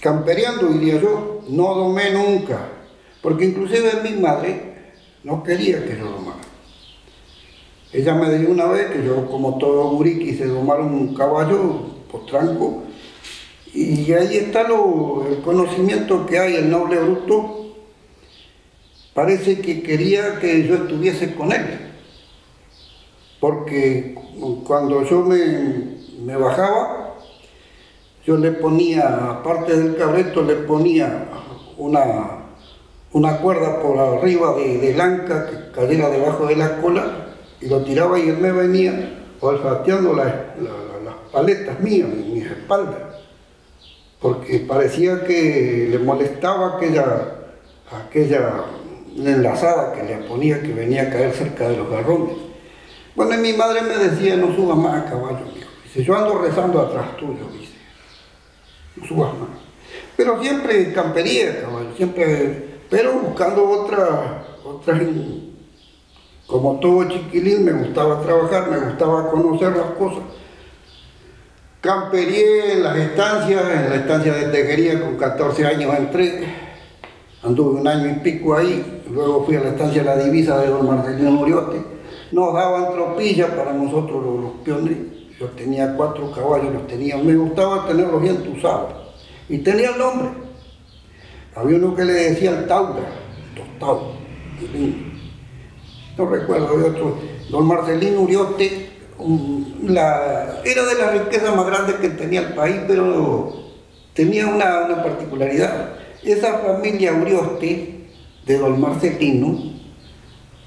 campereando, 0.00 0.68
diría 0.68 1.00
yo, 1.00 1.42
no 1.48 1.74
domé 1.74 2.12
nunca, 2.12 2.68
porque 3.22 3.46
inclusive 3.46 4.02
mi 4.02 4.20
madre 4.20 4.74
no 5.24 5.42
quería 5.42 5.84
que 5.84 5.96
yo 5.98 6.04
domara. 6.10 6.38
Ella 7.92 8.14
me 8.14 8.30
dijo 8.36 8.50
una 8.52 8.66
vez 8.66 8.90
que 8.90 9.04
yo, 9.04 9.26
como 9.26 9.58
todo 9.58 9.90
gurí, 9.90 10.18
quise 10.18 10.46
domar 10.46 10.80
un 10.80 11.14
caballo 11.14 11.94
por 12.10 12.26
tranco, 12.26 12.82
y 13.72 14.12
ahí 14.12 14.36
está 14.36 14.66
lo- 14.66 15.26
el 15.28 15.38
conocimiento 15.40 16.26
que 16.26 16.38
hay, 16.38 16.56
el 16.56 16.70
noble 16.70 16.98
bruto, 16.98 17.74
parece 19.14 19.60
que 19.60 19.82
quería 19.82 20.38
que 20.40 20.66
yo 20.66 20.74
estuviese 20.74 21.34
con 21.34 21.52
él, 21.52 21.85
porque 23.40 24.14
cuando 24.66 25.02
yo 25.04 25.20
me, 25.22 26.36
bajaba, 26.36 27.14
yo 28.24 28.36
le 28.36 28.52
ponía, 28.52 29.30
aparte 29.30 29.76
del 29.76 29.96
cabreto, 29.96 30.42
le 30.42 30.54
ponía 30.56 31.24
una, 31.78 32.44
una 33.12 33.36
cuerda 33.38 33.80
por 33.80 33.98
arriba 33.98 34.54
de, 34.54 34.78
de 34.78 34.94
lanca 34.94 35.46
que 35.48 35.70
cayera 35.72 36.08
debajo 36.10 36.46
de 36.46 36.56
la 36.56 36.80
cola 36.80 37.26
y 37.60 37.68
lo 37.68 37.82
tiraba 37.82 38.18
y 38.18 38.28
él 38.28 38.38
me 38.38 38.52
venía 38.52 39.18
olfateando 39.40 40.14
la- 40.14 40.24
la- 40.24 41.04
las 41.04 41.14
paletas 41.32 41.78
mías, 41.80 42.08
mis 42.08 42.44
espaldas, 42.46 42.98
porque 44.20 44.60
parecía 44.60 45.22
que 45.24 45.86
le 45.90 45.98
molestaba 45.98 46.76
aquella, 46.76 47.34
aquella 47.92 48.64
enlazada 49.16 49.92
que 49.92 50.02
le 50.02 50.16
ponía 50.26 50.60
que 50.62 50.72
venía 50.72 51.02
a 51.02 51.10
caer 51.10 51.32
cerca 51.32 51.68
de 51.68 51.76
los 51.76 51.90
garrones. 51.90 52.34
Bueno, 53.16 53.36
mi 53.38 53.54
madre 53.54 53.80
me 53.80 53.96
decía, 53.96 54.36
no 54.36 54.54
subas 54.54 54.76
más 54.76 55.02
a 55.02 55.10
caballo. 55.10 55.46
Dice, 55.84 56.04
yo 56.04 56.14
ando 56.14 56.38
rezando 56.38 56.80
atrás 56.80 57.16
tuyo, 57.16 57.48
dice 57.58 57.76
no 58.96 59.06
subas 59.06 59.32
más. 59.38 59.48
Pero 60.16 60.40
siempre 60.42 60.92
campería, 60.92 61.62
caballo, 61.62 61.88
siempre, 61.96 62.80
pero 62.90 63.14
buscando 63.14 63.68
otra, 63.68 64.44
otra, 64.64 65.00
como 66.46 66.78
todo 66.80 67.08
chiquilín, 67.08 67.64
me 67.64 67.72
gustaba 67.72 68.20
trabajar, 68.22 68.70
me 68.70 68.78
gustaba 68.78 69.30
conocer 69.30 69.76
las 69.76 69.90
cosas. 69.92 70.22
Camperié 71.80 72.74
en 72.74 72.82
las 72.82 72.96
estancias, 72.96 73.62
en 73.62 73.90
la 73.90 73.96
estancia 73.96 74.32
de 74.32 74.48
tejería 74.48 75.00
con 75.00 75.16
14 75.16 75.66
años 75.66 75.94
entré, 75.96 76.44
anduve 77.42 77.80
un 77.80 77.86
año 77.86 78.08
y 78.08 78.14
pico 78.20 78.56
ahí, 78.56 79.02
luego 79.10 79.44
fui 79.44 79.56
a 79.56 79.60
la 79.60 79.68
estancia 79.70 80.02
de 80.02 80.08
la 80.08 80.16
divisa 80.16 80.58
de 80.58 80.68
don 80.68 80.86
Marcelino 80.86 81.30
Muriote, 81.30 81.95
nos 82.32 82.54
daban 82.54 82.92
tropilla 82.92 83.54
para 83.54 83.72
nosotros 83.72 84.24
los, 84.24 84.40
los 84.42 84.52
peones, 84.64 84.96
yo 85.38 85.46
tenía 85.48 85.94
cuatro 85.96 86.30
caballos, 86.32 86.72
los 86.72 86.86
tenía, 86.86 87.16
me 87.16 87.36
gustaba 87.36 87.86
tenerlos 87.86 88.22
bien 88.22 88.42
tusados, 88.42 88.92
y 89.48 89.58
tenía 89.58 89.90
el 89.90 89.98
nombre, 89.98 90.28
había 91.54 91.76
uno 91.76 91.94
que 91.94 92.04
le 92.04 92.12
decía 92.12 92.50
el 92.50 92.66
Taura, 92.66 93.08
no 96.18 96.26
recuerdo, 96.26 96.68
había 96.68 96.86
otro, 96.88 97.18
don 97.50 97.66
Marcelino 97.66 98.22
Uriote, 98.22 98.90
la, 99.82 100.60
era 100.64 100.84
de 100.84 100.94
las 100.94 101.12
riquezas 101.12 101.54
más 101.54 101.66
grandes 101.66 101.96
que 101.96 102.10
tenía 102.10 102.40
el 102.40 102.54
país, 102.54 102.76
pero 102.86 103.64
tenía 104.14 104.46
una, 104.46 104.84
una 104.86 105.02
particularidad. 105.02 105.94
Esa 106.22 106.58
familia 106.58 107.14
Urioste, 107.14 108.08
de 108.46 108.58
don 108.58 108.80
Marcelino, 108.80 109.75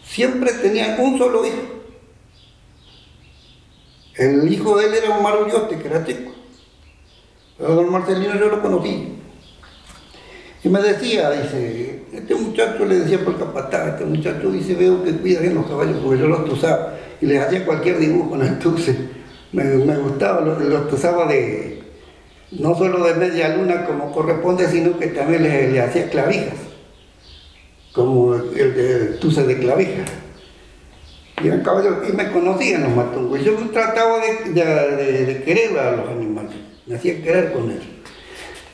siempre 0.09 0.51
tenía 0.53 0.97
un 0.99 1.17
solo 1.17 1.45
hijo. 1.45 1.79
El 4.15 4.51
hijo 4.51 4.77
de 4.77 4.87
él 4.87 4.93
era 4.95 5.17
Omar 5.17 5.41
Urioste, 5.41 5.77
que 5.77 5.87
era 5.87 6.05
chico. 6.05 6.31
Pero 7.57 7.75
don 7.75 7.91
Marcelino 7.91 8.35
yo 8.35 8.49
lo 8.49 8.61
conocí. 8.61 9.15
Y 10.61 10.67
me 10.69 10.81
decía, 10.81 11.31
dice, 11.31 12.03
este 12.11 12.35
muchacho 12.35 12.85
le 12.85 12.99
decía 12.99 13.23
por 13.23 13.37
capataz, 13.37 13.93
este 13.93 14.03
muchacho 14.03 14.51
dice, 14.51 14.75
veo 14.75 15.01
que 15.03 15.13
cuida 15.13 15.39
bien 15.39 15.55
los 15.55 15.65
caballos 15.67 15.97
porque 16.03 16.19
yo 16.19 16.27
los 16.27 16.43
tusaba 16.43 16.95
y 17.21 17.25
les 17.27 17.41
hacía 17.41 17.65
cualquier 17.65 17.97
dibujo 17.97 18.35
en 18.35 18.41
el 18.41 18.59
tuce. 18.59 18.93
Me, 19.53 19.63
gustaba, 19.97 20.41
los, 20.41 20.61
los 20.61 21.01
de, 21.29 21.81
no 22.51 22.75
solo 22.75 23.05
de 23.05 23.13
media 23.15 23.55
luna 23.55 23.85
como 23.85 24.11
corresponde, 24.11 24.67
sino 24.67 24.99
que 24.99 25.07
también 25.07 25.43
le, 25.43 25.71
le 25.71 25.81
hacía 25.81 26.09
clavijas, 26.09 26.55
como 27.93 28.35
el 28.35 28.75
de 28.75 29.05
tuce 29.19 29.43
de 29.43 29.57
clavijas. 29.59 30.09
Y, 31.43 31.47
eran 31.47 31.61
caballos, 31.61 31.97
me 32.13 32.31
conocían 32.31 32.83
los 32.83 32.95
matungos. 32.95 33.43
Yo 33.43 33.55
trataba 33.71 34.19
de, 34.19 35.43
querer 35.45 35.77
a 35.79 35.95
los 35.95 36.09
animales, 36.09 36.51
me 36.85 36.95
hacía 36.95 37.21
querer 37.21 37.53
con 37.53 37.71
ellos. 37.71 37.85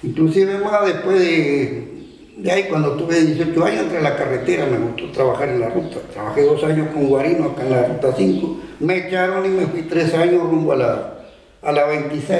Inclusive 0.03 0.59
más 0.59 0.85
después 0.85 1.19
de, 1.19 2.51
ahí, 2.51 2.65
cuando 2.69 2.93
tuve 2.93 3.21
18 3.21 3.65
años, 3.65 3.81
entré 3.83 3.97
a 3.99 4.01
la 4.01 4.15
carretera, 4.15 4.65
me 4.65 4.77
gustó 4.77 5.11
trabajar 5.11 5.49
en 5.49 5.59
la 5.59 5.69
ruta. 5.69 5.97
Trabajé 6.13 6.43
dos 6.43 6.63
años 6.63 6.89
con 6.93 7.07
Guarino 7.07 7.45
acá 7.45 7.63
en 7.63 7.71
la 7.71 7.87
ruta 7.87 8.13
5. 8.15 8.61
Me 8.81 9.07
echaron 9.07 9.45
y 9.45 9.49
me 9.49 9.65
fui 9.67 9.83
tres 9.83 10.13
años 10.13 10.41
rumbo 10.41 10.73
a 10.73 10.75
la, 10.75 11.13
a 11.61 11.71
la 11.71 11.85
26. 11.85 12.39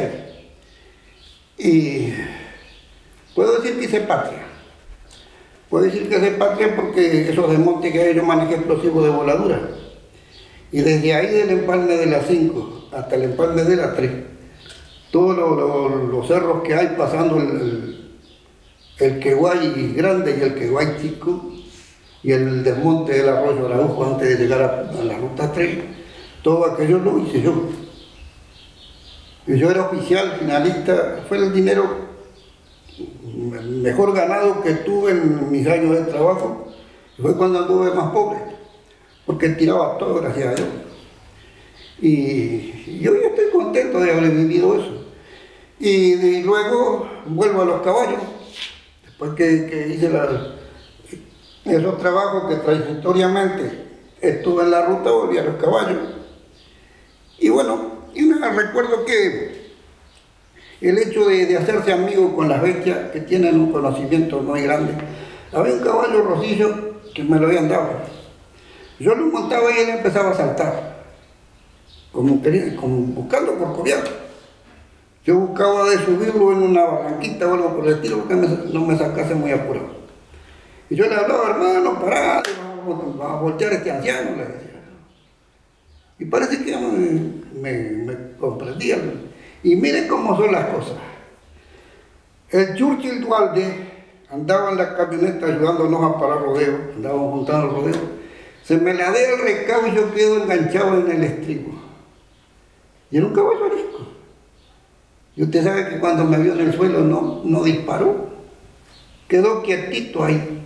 Y 1.58 2.14
puedo 3.34 3.60
decir 3.60 3.80
que 3.80 3.86
hice 3.86 4.02
patria. 4.02 4.55
Puedo 5.70 5.86
decir 5.86 6.08
que 6.08 6.20
hice 6.20 6.32
patria 6.32 6.76
porque 6.76 7.30
esos 7.30 7.50
desmontes 7.50 7.92
que 7.92 8.02
hay 8.02 8.16
yo 8.16 8.24
manejé 8.24 8.56
explosivos 8.56 9.04
de 9.04 9.10
voladura. 9.10 9.62
Y 10.72 10.82
desde 10.82 11.14
ahí 11.14 11.28
del 11.34 11.50
empalme 11.52 11.96
de 11.96 12.06
la 12.08 12.22
5 12.22 12.90
hasta 12.92 13.16
el 13.16 13.24
empalme 13.24 13.64
de 13.64 13.76
la 13.76 13.94
3, 13.96 14.12
todos 15.12 15.38
los, 15.38 16.28
cerros 16.28 16.64
que 16.64 16.74
hay 16.76 16.96
pasando 16.98 17.38
el, 17.38 17.98
el- 19.00 19.20
Queguay 19.20 19.94
grande 19.96 20.38
y 20.40 20.42
el 20.44 20.56
Queguay 20.56 20.98
chico, 21.02 21.52
y 22.24 22.32
el 22.32 22.64
desmonte 22.64 23.14
del 23.14 23.30
arroyo 23.30 23.68
Araujo 23.68 24.06
antes 24.06 24.28
de 24.30 24.44
llegar 24.44 24.62
a, 24.62 25.04
la 25.04 25.18
ruta 25.18 25.52
3, 25.54 25.78
todo 26.42 26.66
aquello 26.66 27.00
lo 27.00 27.20
hice 27.20 27.42
yo. 27.42 27.54
Y 29.48 29.58
yo 29.58 29.70
era 29.70 29.84
oficial, 29.88 30.38
finalista, 30.40 31.24
fue 31.28 31.38
el 31.38 31.54
dinero 31.54 32.05
mejor 33.38 34.14
ganado 34.14 34.62
que 34.62 34.74
tuve 34.74 35.12
en 35.12 35.52
mis 35.52 35.68
años 35.68 35.96
de 35.96 36.12
trabajo, 36.12 36.68
fue 37.22 37.36
cuando 37.36 37.60
anduve 37.60 37.92
más 37.92 38.12
pobre, 38.12 38.40
porque 39.26 39.50
tiraba 39.50 39.98
todo, 39.98 40.22
gracias 40.22 40.48
a 40.48 40.56
Dios. 40.56 40.68
Y 42.02 43.00
yo 43.02 43.14
ya 43.16 43.28
estoy 43.28 43.52
contento 43.52 44.00
de 44.00 44.12
haber 44.12 44.32
vivido 44.32 44.76
eso. 44.76 45.06
Y, 45.80 46.42
luego 46.44 47.08
vuelvo 47.26 47.62
a 47.62 47.66
los 47.66 47.82
caballos, 47.82 48.20
después 49.06 49.34
que, 49.34 49.94
hice 49.94 50.10
esos 51.66 51.98
trabajos 51.98 52.50
que 52.50 52.56
transitoriamente 52.58 53.86
estuve 54.22 54.64
en 54.64 54.72
la 54.72 54.86
ruta, 54.86 55.12
volví 55.12 55.38
a 55.38 55.44
los 55.44 55.56
caballos. 55.56 55.98
Y 57.40 57.50
bueno, 57.50 58.06
y 58.14 58.22
me 58.24 58.50
recuerdo 58.52 59.04
que 59.06 59.65
el 60.82 60.98
hecho 60.98 61.26
de, 61.26 61.58
hacerse 61.58 61.94
amigo 61.94 62.36
con 62.36 62.50
las 62.50 62.62
bestias 62.62 63.12
que 63.12 63.22
tienen 63.22 63.60
un 63.60 63.72
conocimiento 63.72 64.42
muy 64.42 64.62
grande. 64.62 64.94
Había 65.54 65.74
un 65.74 65.80
caballo 65.80 66.22
rosillo 66.24 66.96
que 67.14 67.24
me 67.24 67.40
lo 67.40 67.48
habían 67.48 67.70
dado. 67.70 67.90
Yo 69.00 69.16
lo 69.16 69.28
montaba 69.28 69.72
y 69.72 69.80
él 69.82 69.90
empezaba 69.90 70.32
a 70.32 70.36
saltar, 70.36 71.06
como, 72.12 72.36
buscando 72.36 73.54
por 73.56 73.76
cobiar. 73.76 74.04
Yo 75.26 75.36
buscaba 75.38 75.90
de 75.90 75.98
subirlo 75.98 76.52
en 76.52 76.64
una 76.64 76.84
barranquita 76.84 77.48
o 77.48 77.54
algo 77.56 77.76
por 77.76 77.88
el 77.88 77.96
estilo 77.96 78.20
porque 78.20 78.36
no 78.36 78.86
me 78.86 78.98
sacase 78.98 79.34
muy 79.34 79.52
apurado. 79.52 79.96
Y 80.90 80.96
yo 80.96 81.08
le 81.08 81.16
hablaba, 81.16 81.50
hermano, 81.50 82.00
pará, 82.00 82.44
va 83.20 83.34
a 83.34 83.42
voltear 83.42 83.74
este 83.74 83.92
anciano, 83.92 84.36
le 84.38 84.46
decía. 84.46 84.82
Y 86.20 86.26
parece 86.26 86.64
que 86.64 86.78
me, 86.78 87.72
me, 87.72 88.38
comprendía. 88.40 88.98
Y 89.66 89.76
miren 89.76 90.08
cómo 90.08 90.38
son 90.38 90.52
las 90.52 90.68
cosas. 90.68 90.94
El 92.52 92.76
Churchill 92.76 93.20
Dualde 93.22 93.66
andaba 94.30 94.70
en 94.70 94.78
la 94.78 94.96
camioneta 94.96 95.48
ayudándonos 95.48 96.04
a 96.04 96.20
parar 96.20 96.44
rodeo, 96.44 96.92
andábamos 96.96 97.34
juntando 97.34 97.70
rodeo. 97.72 98.00
Se 98.62 98.78
me 98.78 98.94
la 98.94 99.10
dé 99.10 99.34
el 99.34 99.42
recado 99.42 99.88
y 99.88 99.96
yo 99.96 100.14
quedo 100.14 100.44
enganchado 100.44 101.00
en 101.00 101.12
el 101.12 101.24
estribo. 101.24 101.74
Y 103.10 103.18
era 103.18 103.26
un 103.26 103.34
caballo 103.34 103.66
arisco. 103.66 104.08
Y 105.36 105.42
usted 105.42 105.64
sabe 105.64 105.90
que 105.90 106.00
cuando 106.00 106.26
me 106.26 106.38
vio 106.38 106.54
en 106.54 106.60
el 106.60 106.74
suelo 106.76 107.00
no, 107.00 107.42
no 107.44 107.64
disparó. 107.64 108.30
Quedó 109.28 109.64
quietito 109.64 110.24
ahí. 110.24 110.62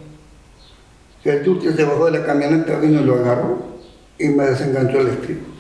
El 1.23 1.45
Churchill 1.45 1.73
se 1.73 1.85
bajó 1.85 2.07
de 2.07 2.19
la 2.19 2.25
camioneta, 2.25 2.77
vino 2.79 2.99
y 2.99 3.05
lo 3.05 3.15
agarró 3.15 3.59
y 4.17 4.27
me 4.27 4.43
desenganchó 4.43 4.99
el 4.99 5.07
estribo. 5.07 5.58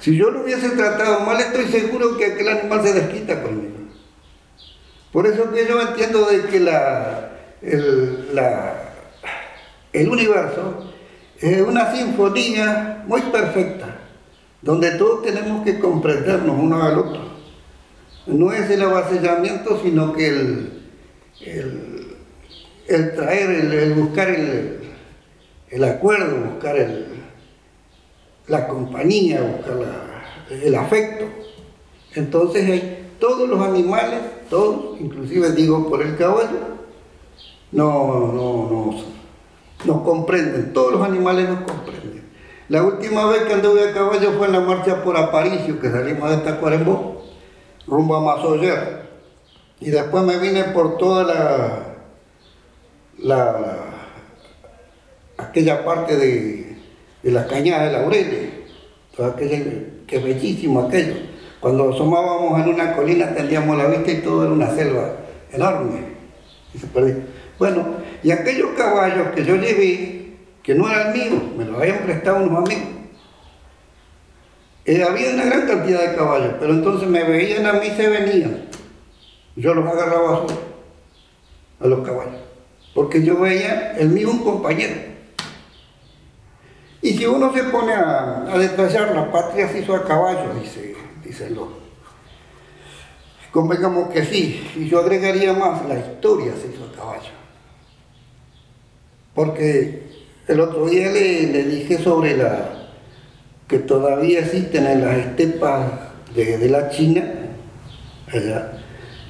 Si 0.00 0.16
yo 0.16 0.30
lo 0.30 0.42
hubiese 0.42 0.70
tratado 0.70 1.20
mal, 1.20 1.40
estoy 1.40 1.66
seguro 1.66 2.16
que 2.16 2.26
aquel 2.26 2.48
animal 2.48 2.82
se 2.82 2.92
desquita 2.92 3.42
conmigo. 3.42 3.74
Por 5.12 5.26
eso 5.26 5.50
que 5.50 5.66
yo 5.66 5.80
entiendo 5.80 6.26
de 6.26 6.42
que 6.42 6.60
la, 6.60 7.30
el, 7.62 8.28
el 9.92 10.08
universo 10.08 10.92
es 11.40 11.60
una 11.62 11.94
sinfonía 11.94 13.04
muy 13.06 13.22
perfecta, 13.22 13.98
donde 14.62 14.92
todos 14.92 15.22
tenemos 15.22 15.64
que 15.64 15.78
comprendernos 15.78 16.56
uno 16.58 16.82
al 16.82 16.98
otro. 16.98 17.36
No 18.26 18.52
es 18.52 18.68
el 18.70 18.82
avasallamiento, 18.82 19.80
sino 19.82 20.12
que 20.12 20.28
el, 20.28 20.82
el, 22.88 23.14
traer, 23.14 23.50
el, 23.50 23.94
buscar 23.94 24.28
el, 24.28 24.80
el 25.70 25.84
acuerdo, 25.84 26.36
buscar 26.52 26.76
el, 26.76 27.15
la 28.48 28.68
compañía, 28.68 29.42
buscar 29.42 29.76
el 30.50 30.74
afecto. 30.74 31.24
Entonces 32.14 32.82
todos 33.18 33.48
los 33.48 33.60
animales, 33.60 34.20
todos, 34.48 35.00
inclusive 35.00 35.52
digo 35.52 35.88
por 35.88 36.02
el 36.02 36.16
caballo, 36.16 36.76
no, 37.72 38.32
no, 38.32 38.94
no, 39.84 40.04
comprenden, 40.04 40.72
todos 40.72 40.92
los 40.92 41.02
animales 41.02 41.48
nos 41.48 41.60
comprenden. 41.60 42.24
La 42.68 42.82
última 42.82 43.26
vez 43.26 43.42
que 43.42 43.54
anduve 43.54 43.90
a 43.90 43.92
caballo 43.92 44.32
fue 44.32 44.46
en 44.46 44.52
la 44.52 44.60
marcha 44.60 45.02
por 45.02 45.16
Aparicio, 45.16 45.80
que 45.80 45.90
salimos 45.90 46.30
de 46.30 46.38
Tacuarembó, 46.38 47.22
rumbo 47.86 48.16
a 48.16 48.20
Mazoyer. 48.20 49.06
Y 49.78 49.90
después 49.90 50.24
me 50.24 50.38
vine 50.38 50.64
por 50.64 50.96
toda 50.96 51.22
la, 51.22 51.96
la 53.18 53.76
aquella 55.36 55.84
parte 55.84 56.16
de, 56.16 56.65
de 57.26 57.32
la 57.32 57.44
cañada 57.44 57.86
de 57.86 57.92
Laureles, 57.92 58.50
aquello, 59.18 59.64
que 60.06 60.18
bellísimo 60.20 60.82
aquello. 60.82 61.14
Cuando 61.58 61.92
asomábamos 61.92 62.60
en 62.60 62.72
una 62.72 62.94
colina 62.94 63.34
tendíamos 63.34 63.76
la 63.76 63.88
vista 63.88 64.12
y 64.12 64.20
todo 64.20 64.44
era 64.44 64.52
una 64.52 64.70
selva 64.70 65.16
enorme. 65.52 66.02
Y 66.72 66.78
se 66.78 66.86
Bueno, 67.58 67.84
y 68.22 68.30
aquellos 68.30 68.70
caballos 68.76 69.30
que 69.34 69.44
yo 69.44 69.56
llevé, 69.56 70.36
que 70.62 70.76
no 70.76 70.88
eran 70.88 71.12
míos, 71.12 71.42
me 71.58 71.64
los 71.64 71.80
habían 71.80 71.98
prestado 72.04 72.44
unos 72.44 72.58
amigos. 72.58 72.90
Eh, 74.84 75.02
había 75.02 75.30
una 75.30 75.46
gran 75.46 75.66
cantidad 75.66 76.08
de 76.08 76.16
caballos, 76.16 76.54
pero 76.60 76.74
entonces 76.74 77.08
me 77.08 77.24
veían 77.24 77.66
a 77.66 77.72
mí 77.72 77.88
se 77.96 78.08
venían. 78.08 78.68
Yo 79.56 79.74
los 79.74 79.84
agarraba 79.84 80.46
a, 81.80 81.84
a 81.84 81.88
los 81.88 82.06
caballos, 82.06 82.40
porque 82.94 83.24
yo 83.24 83.40
veía 83.40 83.96
el 83.98 84.10
mío 84.10 84.30
un 84.30 84.44
compañero. 84.44 85.15
Y 87.06 87.16
si 87.16 87.24
uno 87.24 87.54
se 87.54 87.62
pone 87.62 87.92
a, 87.92 88.52
detallar, 88.58 89.14
la 89.14 89.30
patria 89.30 89.68
se 89.68 89.78
hizo 89.78 89.94
a 89.94 90.04
caballo, 90.04 90.52
dice, 90.60 90.96
dice. 91.24 91.54
Convengamos 93.52 94.08
que 94.08 94.24
sí, 94.24 94.68
y 94.74 94.88
yo 94.88 94.98
agregaría 94.98 95.52
más, 95.52 95.86
la 95.86 96.00
historia 96.00 96.52
se 96.60 96.66
hizo 96.66 96.84
a 96.84 96.96
caballo. 96.96 97.30
Porque 99.36 100.02
el 100.48 100.58
otro 100.58 100.86
día 100.86 101.12
le, 101.12 101.62
dije 101.62 101.96
sobre 101.96 102.36
la 102.36 102.88
que 103.68 103.78
todavía 103.78 104.40
existen 104.40 104.88
en 104.88 105.02
las 105.02 105.16
estepas 105.16 105.86
de, 106.34 106.68
la 106.68 106.90
China 106.90 107.22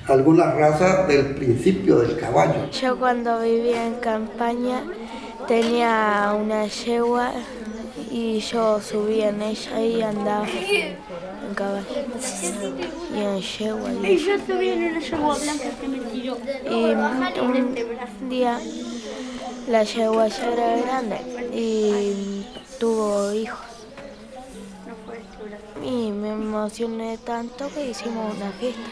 algunas 0.09 0.55
razas 0.55 1.09
del 1.09 1.35
principio 1.35 1.99
del 1.99 2.17
caballo. 2.17 2.71
Yo 2.71 2.99
cuando 2.99 3.43
vivía 3.43 3.87
en 3.87 3.97
campaña 3.97 4.83
tenía 5.47 6.35
una 6.41 6.67
yegua 6.67 7.33
y 8.16 8.40
yo 8.40 8.81
subía 8.81 9.29
en 9.29 9.42
ella 9.42 9.79
y 9.79 10.00
andaba 10.00 10.46
en 10.48 11.55
caballo 11.55 11.85
y 13.14 13.18
en 13.18 13.40
yegua. 13.42 13.92
Y 13.92 14.16
yo 14.16 14.38
subía 14.46 14.72
en 14.72 14.83
una 14.85 15.00
yegua 15.00 15.38
blanca 15.38 15.70
que 15.79 15.88
me 15.88 15.98
tiró. 15.98 16.38
Y 16.64 17.40
un 17.40 18.31
día 18.31 18.58
la 19.69 19.83
yegua 19.83 20.29
ya 20.29 20.50
era 20.50 20.77
grande 20.79 21.19
y 21.52 22.46
tuvo 22.81 23.35
hijos. 23.35 23.67
Y 25.85 26.10
me 26.10 26.31
emocioné 26.31 27.19
tanto 27.19 27.69
que 27.69 27.90
hicimos 27.90 28.35
una 28.35 28.50
fiesta. 28.52 28.88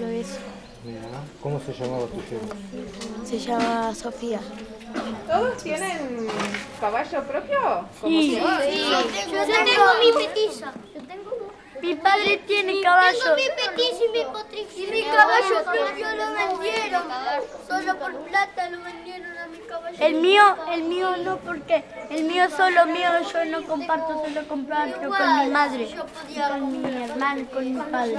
Lo 0.00 0.12
hizo. 0.12 0.38
¿Cómo 1.40 1.60
se 1.60 1.72
llamaba 1.72 2.06
tu 2.06 2.20
yegua? 2.28 2.56
Se 3.24 3.38
llama 3.38 3.94
Sofía. 3.94 4.40
¿Todos 5.26 5.62
tienen 5.62 6.28
caballo 6.80 7.22
propio? 7.24 7.88
Sí, 8.02 8.40
sí. 8.62 8.90
Yo 9.30 9.44
tengo 9.44 9.84
mi 10.00 10.26
petiza. 10.26 10.72
Yo 10.94 11.02
tengo 11.06 11.26
mi 11.82 11.94
padre 11.94 12.38
tiene 12.46 12.80
caballo. 12.80 13.18
Tengo 13.18 13.36
mi 13.36 13.48
petiza 13.48 14.04
y 14.04 14.08
mi 14.08 14.24
potrix. 14.24 14.76
Y 14.76 14.86
mi 14.86 15.02
caballo 15.04 15.64
propio 15.64 16.16
lo 16.16 16.32
vendieron. 16.34 17.02
Solo 17.68 17.98
por 17.98 18.16
plata 18.22 18.70
lo 18.70 18.82
vendieron. 18.82 19.35
El 19.98 20.14
mío, 20.14 20.42
el 20.72 20.82
mío 20.84 21.16
no, 21.24 21.36
porque 21.38 21.84
el 22.10 22.24
mío 22.24 22.48
solo 22.50 22.86
mío, 22.86 23.08
yo 23.32 23.44
no 23.46 23.66
comparto, 23.66 24.22
solo 24.24 24.48
comparto 24.48 25.08
con 25.08 25.40
mi 25.40 25.48
madre, 25.48 25.88
con 26.48 26.82
mi 26.82 27.02
hermano, 27.02 27.46
con 27.52 27.64
mi 27.64 27.80
padre. 27.80 28.16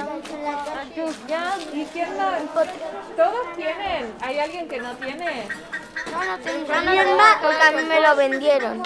¿Y 1.74 1.86
quién 1.86 2.10
no? 2.18 2.32
¿Todos 3.16 3.56
tienen? 3.56 4.14
¿Hay 4.22 4.40
alguien 4.40 4.68
que 4.68 4.80
no 4.80 4.92
tiene? 4.96 5.48
No, 6.12 6.24
no 6.24 6.38
tengo. 6.40 6.92
Mi 6.92 6.98
hermana, 6.98 7.40
porque 7.42 7.64
a 7.64 7.72
mí 7.72 7.84
me 7.84 8.00
lo 8.02 8.16
vendieron. 8.16 8.84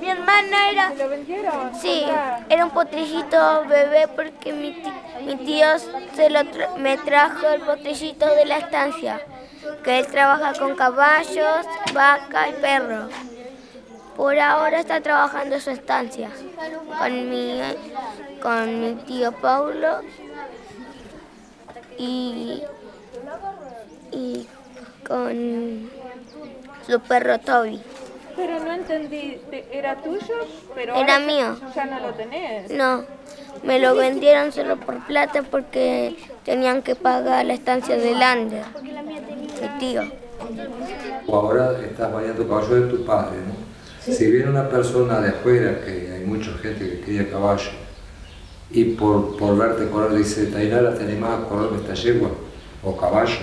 Mi 0.00 0.10
hermana 0.10 0.70
era... 0.70 0.88
¿Me 0.90 0.96
lo 0.96 1.08
vendieron? 1.08 1.74
Sí, 1.74 2.06
era 2.48 2.64
un 2.64 2.70
potrillito 2.70 3.64
bebé 3.66 4.08
porque 4.08 4.52
mi, 4.52 4.82
mi 5.22 5.36
tío 5.36 5.66
se 6.14 6.30
lo 6.30 6.40
me 6.78 6.96
trajo 6.98 7.46
el 7.48 7.60
potrillito 7.60 8.26
de 8.26 8.46
la 8.46 8.58
estancia, 8.58 9.20
que 9.84 9.98
él 9.98 10.06
trabaja 10.06 10.54
con 10.54 10.74
caballos, 10.76 11.66
vaca 11.94 12.48
y 12.48 12.52
perro. 12.54 13.08
Por 14.16 14.38
ahora 14.38 14.80
está 14.80 15.00
trabajando 15.00 15.56
en 15.56 15.60
su 15.60 15.70
estancia 15.70 16.30
con 16.98 17.28
mi, 17.28 17.60
con 18.40 18.80
mi 18.80 18.94
tío 19.04 19.32
Paulo 19.32 20.00
y, 21.98 22.62
y 24.12 24.46
con 25.06 25.90
su 26.86 27.00
perro 27.00 27.38
Toby. 27.38 27.80
Pero 28.36 28.58
no 28.60 28.72
entendí, 28.72 29.40
¿te- 29.50 29.66
¿era 29.78 29.96
tuyo? 29.96 30.34
Pero 30.74 30.94
Era 30.96 31.14
ahora 31.14 31.26
mío. 31.26 31.56
Ya 31.74 31.84
no 31.86 32.00
lo 32.00 32.12
tenés. 32.14 32.70
No, 32.70 33.04
me 33.62 33.78
lo 33.78 33.94
vendieron 33.94 34.52
solo 34.52 34.76
por 34.76 34.98
plata 35.06 35.42
porque 35.42 36.14
tenían 36.44 36.82
que 36.82 36.94
pagar 36.94 37.44
la 37.46 37.54
estancia 37.54 37.96
de 37.96 38.12
Lander, 38.14 38.64
mi 38.82 39.68
tío. 39.78 40.10
O 41.26 41.36
ahora 41.36 41.78
estás 41.82 42.12
bañando 42.12 42.46
caballo 42.48 42.74
de 42.74 42.88
tu 42.88 43.04
padre, 43.04 43.38
¿no? 43.46 44.12
Si 44.12 44.30
viene 44.30 44.50
una 44.50 44.68
persona 44.68 45.20
de 45.20 45.30
afuera, 45.30 45.80
que 45.84 46.12
hay 46.14 46.24
mucha 46.24 46.52
gente 46.58 46.88
que 46.88 47.00
cría 47.00 47.30
caballo, 47.30 47.70
y 48.70 48.84
por, 48.84 49.36
por 49.36 49.56
verte 49.56 49.88
correr 49.88 50.16
dice, 50.16 50.46
Tainara, 50.46 50.94
¿te 50.94 51.04
animás 51.04 51.40
a 51.40 51.48
correr 51.48 51.70
esta 51.80 51.94
yegua? 51.94 52.30
O 52.84 52.96
caballo, 52.96 53.38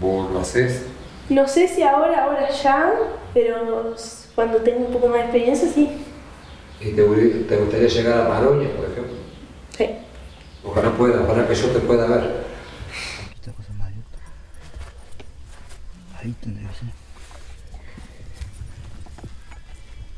vos 0.00 0.30
lo 0.30 0.40
haces. 0.40 0.82
No 1.30 1.48
sé 1.48 1.66
si 1.68 1.82
ahora, 1.82 2.24
ahora 2.24 2.50
ya, 2.50 2.92
pero 3.32 3.94
cuando 4.34 4.58
tengo 4.58 4.86
un 4.86 4.92
poco 4.92 5.08
más 5.08 5.18
de 5.18 5.22
experiencia, 5.24 5.68
sí. 5.68 5.90
¿Y 6.80 6.90
te, 6.90 7.02
te 7.02 7.56
gustaría 7.56 7.88
llegar 7.88 8.20
a 8.20 8.28
Maroña, 8.28 8.68
por 8.70 8.90
ejemplo? 8.90 9.14
Sí. 9.76 9.86
Ojalá 10.62 10.90
pueda, 10.92 11.22
ojalá 11.22 11.48
que 11.48 11.54
yo 11.54 11.68
te 11.68 11.78
pueda 11.80 12.06
ver. 12.06 12.43
Ahí 16.24 16.32
tendría 16.40 16.68
que 16.70 16.74
ser. 16.74 16.88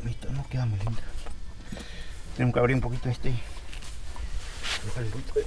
Listo, 0.04 0.30
no 0.30 0.48
queda 0.48 0.64
muy 0.66 0.78
linda. 0.78 1.02
Tenemos 2.36 2.54
que 2.54 2.60
abrir 2.60 2.76
un 2.76 2.80
poquito 2.82 3.08
este. 3.08 3.30
y 3.30 3.42
dejar 4.86 5.04
un 5.04 5.10
poquito 5.10 5.34
de- 5.40 5.46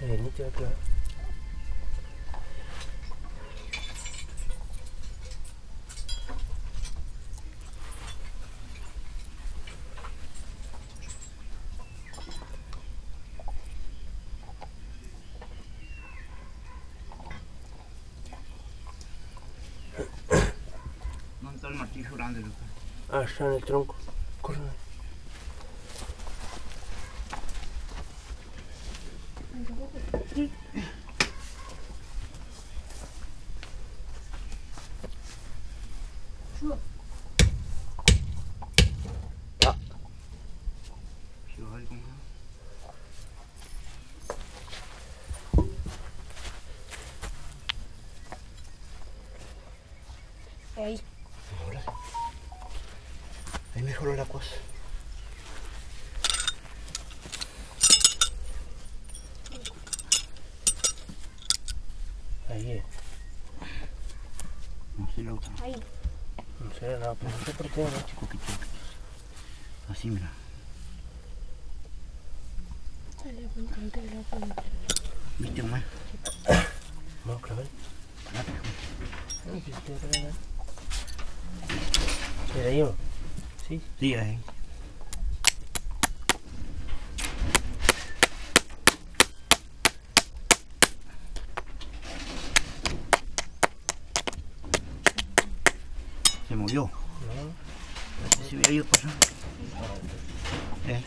Eh, 0.00 0.18
nítido, 0.20 0.50
claro. 0.50 0.74
Loco? 22.40 22.54
Ah, 23.10 23.26
en 23.38 23.52
el 23.52 23.64
tronco. 23.64 23.94
Ahí. 50.74 51.00
Ahí 53.74 53.82
mejoró 53.82 54.16
la 54.16 54.24
cosa. 54.24 54.50
Ahí 62.52 62.72
es. 62.72 62.84
No 64.98 65.08
sé 65.14 65.22
la 65.22 65.32
otra. 65.32 65.50
Ahí. 65.62 65.74
No 66.60 66.74
sé 66.74 66.86
nada, 66.98 67.14
pero 67.14 67.30
no 67.30 67.44
sé 67.46 67.52
por 67.52 67.70
qué. 67.70 67.80
¿no? 67.82 68.06
Chico, 68.06 68.26
picho. 68.26 68.44
Así, 69.88 70.10
mira. 70.10 70.30
¿Viste, 75.38 75.62
mamá? 75.62 75.82
No, 77.24 77.40
clavel. 77.40 77.68
No, 79.46 79.52
pues, 79.52 79.64
¿qué 79.64 79.92
te 79.92 80.06
voy 80.06 80.18
a 80.18 80.24
dar? 80.26 80.34
¿Era 82.58 82.70
yo? 82.76 82.94
Sí. 83.66 83.80
Sí, 83.98 84.14
ahí. 84.14 84.38
Se 96.52 96.56
movió. 96.56 96.82
No. 96.82 97.44
No 97.44 98.36
sé 98.36 98.50
si 98.50 98.56
había 98.56 98.72
ido 98.72 98.84
pasando. 98.84 99.16
Eh, 100.86 101.02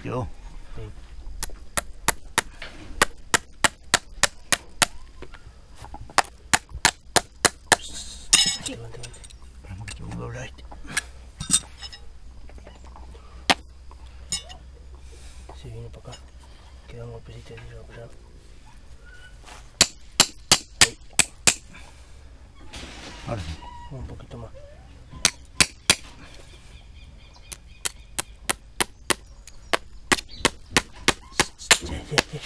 quedó. 0.00 0.28
Esperamos 8.60 9.86
que 9.88 9.94
se 9.96 10.02
doblar 10.16 10.46
este. 10.46 10.64
Sí, 15.60 15.68
viene 15.68 15.88
para 15.88 16.12
acá. 16.12 16.22
Queda 16.86 17.06
un 17.06 17.12
golpecito 17.14 17.54
y 17.54 17.56
se 17.56 17.74
va 17.74 17.82
para 17.82 18.04
allá. 18.04 18.12
Ahí. 20.86 20.98
Ahora 23.26 23.42
sí. 23.42 23.56
Un 23.90 24.06
poquito 24.06 24.38
más. 24.38 24.52
Sí, 31.58 31.86
sí, 31.86 32.16
sí. 32.30 32.40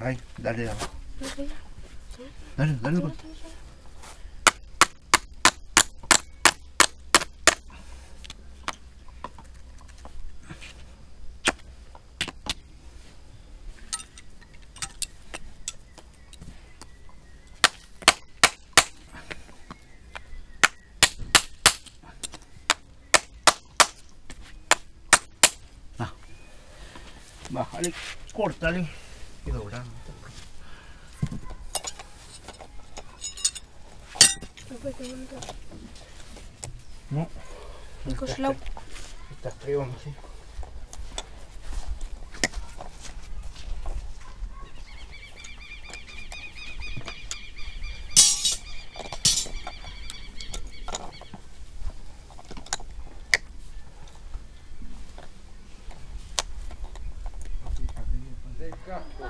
Ahí, 0.00 0.18
dale 0.38 0.62
de. 0.64 0.70
Dale, 2.56 2.78
dale. 2.82 3.00
pues. 3.00 3.14
Ah. 25.98 26.12
Bájale, 27.50 27.92
córtale 28.34 28.88
y 29.46 29.50
doblar. 29.50 29.82
No. 37.10 37.26
Nicolau. 38.04 38.54
Está 39.30 39.50
frío, 39.50 39.86
casco. 58.86 59.24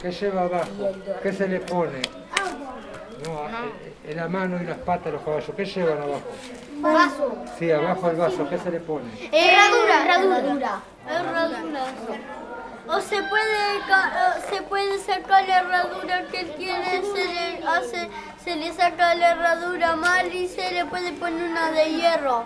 ¿Qué 0.00 0.12
lleva 0.12 0.42
abajo? 0.42 0.70
¿Qué 1.22 1.32
se 1.32 1.48
le 1.48 1.58
pone? 1.58 2.27
La 4.18 4.26
mano 4.26 4.60
y 4.60 4.66
las 4.66 4.78
patas 4.78 5.04
de 5.04 5.12
los 5.12 5.22
caballos. 5.22 5.48
¿Qué 5.56 5.64
llevan 5.64 5.98
abajo? 5.98 6.22
Vaso. 6.80 7.44
Sí, 7.56 7.70
abajo 7.70 8.10
el 8.10 8.16
vaso. 8.16 8.50
¿Qué 8.50 8.58
se 8.58 8.68
le 8.72 8.80
pone? 8.80 9.06
Herradura. 9.30 10.02
Herradura. 10.02 10.80
Herradura. 11.08 11.84
o 12.88 13.00
se 13.00 13.22
puede, 13.22 13.78
se 14.50 14.62
puede 14.62 14.98
sacar 14.98 15.46
la 15.46 15.60
herradura 15.60 16.24
que 16.32 16.46
tiene, 16.46 17.00
se 17.14 17.24
le 17.26 17.64
hace, 17.64 18.08
se 18.42 18.56
le 18.56 18.72
saca 18.72 19.14
la 19.14 19.30
herradura 19.30 19.94
mal 19.94 20.34
y 20.34 20.48
se 20.48 20.68
le 20.72 20.84
puede 20.86 21.12
poner 21.12 21.50
una 21.50 21.70
de 21.70 21.84
hierro. 21.84 22.44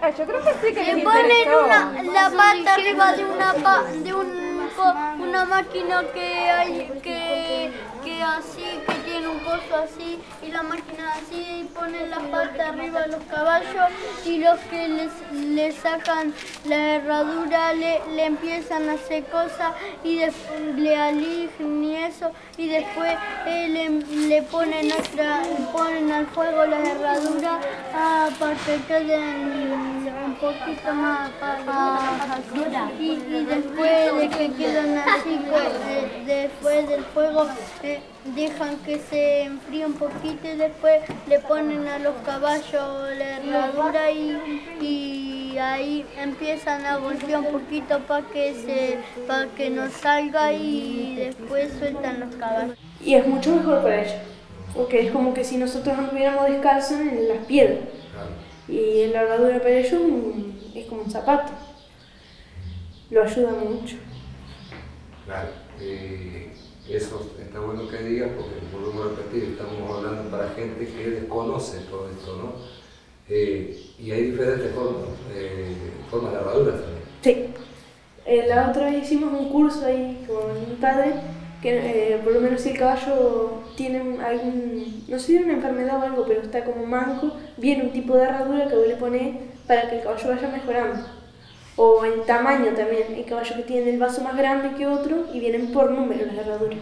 Ah, 0.00 0.08
yo 0.16 0.24
creo 0.24 0.42
que 0.44 0.54
sí 0.66 0.74
que 0.74 0.94
le 0.94 1.02
ponen 1.02 1.48
una, 1.62 2.02
la 2.04 2.30
pata 2.30 2.74
arriba 2.74 3.12
de 3.12 3.24
una 3.26 3.52
de 4.02 4.14
un 4.14 4.44
una 5.20 5.44
máquina 5.44 6.02
que 6.12 6.50
hay 6.50 6.88
que, 7.02 7.72
que 8.02 8.22
así, 8.22 8.80
que 8.86 8.93
así, 9.82 10.18
y 10.42 10.50
la 10.50 10.62
máquina 10.62 11.12
así 11.12 11.60
y 11.60 11.64
ponen 11.64 12.10
la 12.10 12.18
pata 12.18 12.68
arriba 12.68 13.02
de 13.02 13.08
los 13.08 13.22
caballos 13.24 13.90
y 14.24 14.38
los 14.38 14.58
que 14.60 14.88
les, 14.88 15.12
le 15.32 15.72
sacan 15.72 16.32
la 16.66 16.96
herradura 16.96 17.72
le, 17.74 18.00
le, 18.14 18.26
empiezan 18.26 18.88
a 18.88 18.94
hacer 18.94 19.24
cosas 19.24 19.72
y 20.02 20.20
le 20.76 20.96
aligen 20.96 21.84
y 21.84 21.96
eso 21.96 22.30
y 22.56 22.68
después 22.68 23.16
eh, 23.46 23.68
le, 23.68 23.88
le, 24.28 24.42
ponen 24.42 24.92
otra, 24.92 25.42
ponen 25.72 26.10
al 26.10 26.26
fuego 26.26 26.64
la 26.64 26.80
herradura 26.80 27.60
ah, 27.94 28.28
para 28.38 28.54
que 28.54 28.80
queden 28.86 29.63
poquito 30.44 30.94
más 30.94 31.30
para, 31.40 31.98
y, 33.00 33.12
y 33.12 33.44
después 33.44 34.16
de 34.18 34.28
que 34.28 34.52
quedan 34.52 34.98
así 34.98 35.40
después 36.26 36.88
del 36.88 37.04
fuego 37.04 37.46
eh, 37.82 38.00
dejan 38.34 38.76
que 38.78 38.98
se 38.98 39.42
enfríe 39.42 39.86
un 39.86 39.94
poquito 39.94 40.46
y 40.46 40.56
después 40.56 41.02
le 41.28 41.38
ponen 41.40 41.86
a 41.86 41.98
los 41.98 42.14
caballos 42.24 43.10
la 43.18 43.38
herradura 43.38 44.10
y, 44.10 45.56
ahí 45.56 46.04
empiezan 46.20 46.84
a 46.84 46.96
golpear 46.96 47.40
un 47.40 47.52
poquito 47.52 48.00
para 48.08 48.26
que 48.26 48.54
se 48.54 48.98
para 49.28 49.46
que 49.54 49.70
no 49.70 49.88
salga 49.88 50.52
y 50.52 51.14
después 51.16 51.72
sueltan 51.78 52.18
los 52.18 52.34
caballos. 52.34 52.76
Y 53.00 53.14
es 53.14 53.24
mucho 53.24 53.54
mejor 53.54 53.82
para 53.82 54.02
ellos, 54.02 54.16
porque 54.74 55.06
es 55.06 55.12
como 55.12 55.32
que 55.32 55.44
si 55.44 55.56
nosotros 55.56 55.96
anduviéramos 55.96 56.48
descalzos 56.48 56.98
en 56.98 57.28
las 57.28 57.38
piedras. 57.46 57.78
Y 58.68 59.06
la 59.08 59.22
herradura 59.22 59.58
para 59.58 59.70
ellos 59.70 60.00
es 60.74 60.86
como 60.86 61.02
un 61.02 61.10
zapato. 61.10 61.52
Lo 63.10 63.22
ayuda 63.22 63.52
mucho. 63.52 63.96
Claro, 65.26 65.48
eh, 65.80 66.52
eso 66.88 67.30
está 67.40 67.60
bueno 67.60 67.88
que 67.88 67.98
digas 67.98 68.30
porque 68.36 68.54
volvemos 68.72 69.06
a 69.06 69.16
repetir, 69.16 69.50
estamos 69.50 69.90
hablando 69.90 70.30
para 70.30 70.50
gente 70.50 70.86
que 70.86 71.10
desconoce 71.10 71.78
todo 71.90 72.10
esto, 72.10 72.36
¿no? 72.36 72.52
Eh, 73.28 73.92
y 73.98 74.10
hay 74.10 74.30
diferentes 74.32 74.74
formas, 74.74 75.08
eh, 75.34 75.74
formas 76.10 76.32
de 76.32 76.38
herraduras 76.38 76.80
también. 76.80 77.04
Sí. 77.22 78.46
la 78.48 78.70
otra 78.70 78.90
vez 78.90 79.04
hicimos 79.04 79.32
un 79.32 79.50
curso 79.50 79.86
ahí 79.86 80.24
con 80.26 80.68
mi 80.68 80.76
padre, 80.76 81.14
que 81.64 82.20
por 82.22 82.34
lo 82.34 82.40
menos 82.40 82.60
si 82.60 82.70
el 82.70 82.78
caballo 82.78 83.62
tiene 83.74 84.22
algún, 84.22 85.04
no 85.08 85.18
sé 85.18 85.26
si 85.26 85.36
una 85.36 85.54
enfermedad 85.54 85.98
o 85.98 86.02
algo, 86.02 86.26
pero 86.28 86.42
está 86.42 86.62
como 86.62 86.84
manco, 86.84 87.32
viene 87.56 87.84
un 87.84 87.90
tipo 87.90 88.14
de 88.14 88.24
herradura 88.24 88.68
que 88.68 88.76
vos 88.76 88.86
le 88.86 88.96
pones 88.96 89.36
para 89.66 89.88
que 89.88 89.96
el 89.96 90.02
caballo 90.02 90.28
vaya 90.28 90.48
mejorando 90.48 91.06
o 91.76 92.04
en 92.04 92.22
tamaño 92.26 92.74
también. 92.74 93.14
Hay 93.14 93.24
caballos 93.24 93.56
que 93.56 93.62
tienen 93.62 93.94
el 93.94 93.98
vaso 93.98 94.22
más 94.22 94.36
grande 94.36 94.76
que 94.76 94.86
otro 94.86 95.24
y 95.32 95.40
vienen 95.40 95.72
por 95.72 95.90
número 95.90 96.26
las 96.26 96.36
herraduras. 96.36 96.78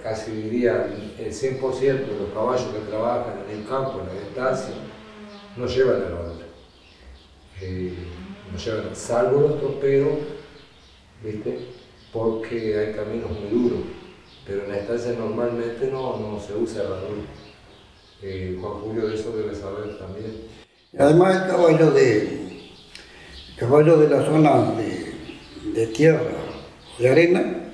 Casi 0.00 0.30
diría 0.30 0.86
el 1.18 1.32
100% 1.32 1.80
de 1.80 2.18
los 2.20 2.32
caballos 2.32 2.68
que 2.72 2.88
trabajan 2.88 3.34
en 3.50 3.58
el 3.58 3.66
campo, 3.66 4.00
en 4.00 4.06
la 4.06 4.22
distancia, 4.26 4.74
no 5.56 5.66
llevan 5.66 6.02
herradura. 6.02 6.46
Eh, 7.60 7.94
no 8.50 8.56
llevan, 8.56 8.94
salvo 8.94 9.40
los 9.40 9.60
troperos, 9.60 10.18
¿viste? 11.22 11.79
Porque 12.12 12.78
hay 12.78 12.92
caminos 12.94 13.30
muy 13.30 13.50
duros. 13.50 13.80
Pero 14.46 14.64
en 14.64 14.70
la 14.70 14.78
estancia 14.78 15.12
normalmente 15.12 15.88
no, 15.90 16.18
no 16.18 16.40
se 16.40 16.54
usa 16.54 16.82
herradura. 16.82 17.22
Eh, 18.22 18.58
Juan 18.60 18.72
Julio 18.80 19.08
de 19.08 19.14
eso 19.14 19.34
debe 19.36 19.54
saber 19.54 19.98
también. 19.98 20.42
Además 20.98 21.42
el 21.42 21.50
caballo 21.50 21.90
de, 21.92 22.70
caballo 23.56 23.96
de 23.98 24.08
la 24.08 24.24
zona 24.24 24.72
de, 25.74 25.86
tierra 25.88 26.20
o 26.98 27.02
de 27.02 27.08
arena 27.08 27.70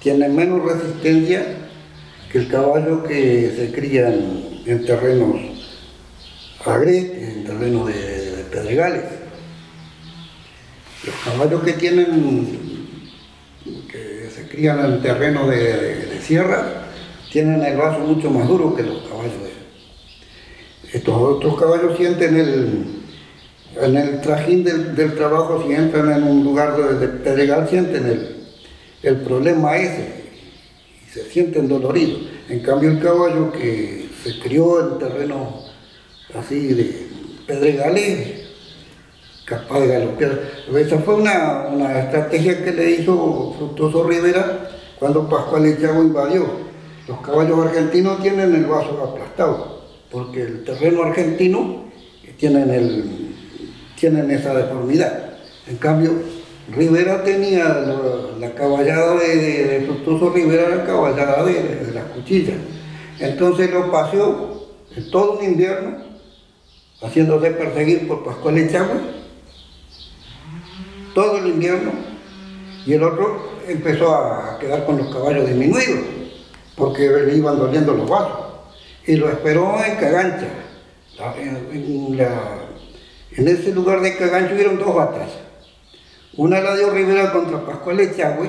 tiene 0.00 0.28
menos 0.28 0.62
resistencia 0.64 1.46
que 2.30 2.38
el 2.38 2.48
caballo 2.48 3.02
que 3.04 3.52
se 3.56 3.72
cría 3.72 4.08
en, 4.08 4.84
terrenos 4.84 5.36
agrestes, 6.64 7.36
en 7.36 7.44
terrenos 7.44 7.86
de, 7.86 8.44
pedregales. 8.52 9.04
Los 11.04 11.14
caballos 11.24 11.62
que 11.62 11.72
tienen, 11.72 12.67
que 13.90 14.28
se 14.30 14.48
crían 14.48 14.84
en 14.84 15.02
terrenos 15.02 15.48
de, 15.48 16.18
sierra, 16.20 16.86
tienen 17.30 17.62
el 17.62 17.76
vaso 17.76 18.00
mucho 18.00 18.30
más 18.30 18.46
duro 18.48 18.74
que 18.74 18.82
los 18.82 19.02
caballos. 19.02 19.32
Estos 20.92 21.14
otros 21.14 21.60
caballos 21.60 21.96
sienten 21.96 22.36
el, 22.36 22.84
en 23.80 23.96
el 23.96 24.20
trajín 24.20 24.64
del, 24.64 25.14
trabajo, 25.14 25.62
si 25.66 25.72
entran 25.72 26.10
en 26.12 26.22
un 26.22 26.44
lugar 26.44 26.76
de, 26.98 27.08
pedregal, 27.08 27.68
sienten 27.68 28.06
el, 28.06 28.36
el, 29.02 29.16
problema 29.16 29.76
ese 29.76 30.24
y 31.06 31.10
se 31.10 31.24
sienten 31.30 31.68
doloridos. 31.68 32.22
En 32.48 32.60
cambio, 32.60 32.90
el 32.90 33.00
caballo 33.00 33.52
que 33.52 34.08
se 34.22 34.38
crió 34.40 34.92
en 34.92 34.98
terreno 34.98 35.62
así 36.34 36.68
de 36.68 37.06
pedregales, 37.46 38.37
capaz 39.48 39.80
de 39.80 39.88
galopear. 39.88 40.40
Esa 40.76 40.98
fue 40.98 41.14
una, 41.14 41.68
una 41.72 42.00
estrategia 42.00 42.62
que 42.62 42.72
le 42.72 42.90
hizo 42.90 43.54
Fructuoso 43.56 44.04
Rivera 44.04 44.68
cuando 44.98 45.28
Pascual 45.28 45.66
Echagua 45.66 46.02
invadió. 46.02 46.46
Los 47.06 47.20
caballos 47.20 47.66
argentinos 47.66 48.20
tienen 48.20 48.54
el 48.54 48.66
vaso 48.66 49.02
aplastado, 49.02 49.82
porque 50.10 50.42
el 50.42 50.64
terreno 50.64 51.04
argentino 51.04 51.84
tienen 52.36 52.70
el, 52.70 53.34
tienen 53.98 54.30
esa 54.30 54.54
deformidad. 54.54 55.30
En 55.66 55.76
cambio, 55.76 56.12
Rivera 56.70 57.24
tenía 57.24 57.64
la, 58.38 58.54
caballada 58.54 59.14
de, 59.14 59.36
de, 59.36 60.30
Rivera, 60.34 60.76
la 60.76 60.84
caballada 60.84 61.44
de, 61.44 61.90
las 61.94 62.04
cuchillas. 62.14 62.56
Entonces 63.18 63.72
lo 63.72 63.90
paseó 63.90 64.68
en 64.94 65.10
todo 65.10 65.38
un 65.38 65.44
invierno, 65.44 65.96
haciéndose 67.00 67.50
perseguir 67.52 68.06
por 68.06 68.22
Pascual 68.24 68.58
Echagüe, 68.58 69.18
todo 71.18 71.38
el 71.38 71.48
invierno, 71.48 71.90
y 72.86 72.92
el 72.92 73.02
otro 73.02 73.58
empezó 73.66 74.14
a 74.14 74.56
quedar 74.60 74.86
con 74.86 74.98
los 74.98 75.12
caballos 75.12 75.48
disminuidos, 75.48 76.04
porque 76.76 77.08
le 77.08 77.36
iban 77.36 77.58
doliendo 77.58 77.92
los 77.92 78.08
vasos, 78.08 78.38
y 79.04 79.16
lo 79.16 79.28
esperó 79.28 79.82
en 79.84 79.96
Cagancha, 79.96 80.46
en 83.32 83.48
ese 83.48 83.72
lugar 83.72 84.00
de 84.00 84.16
Cagancho 84.16 84.54
hubieron 84.54 84.78
dos 84.78 84.94
batallas. 84.94 85.40
Una 86.36 86.60
la 86.60 86.76
dio 86.76 86.90
Rivera 86.90 87.32
contra 87.32 87.66
Pascual 87.66 87.98
Echagüe 87.98 88.48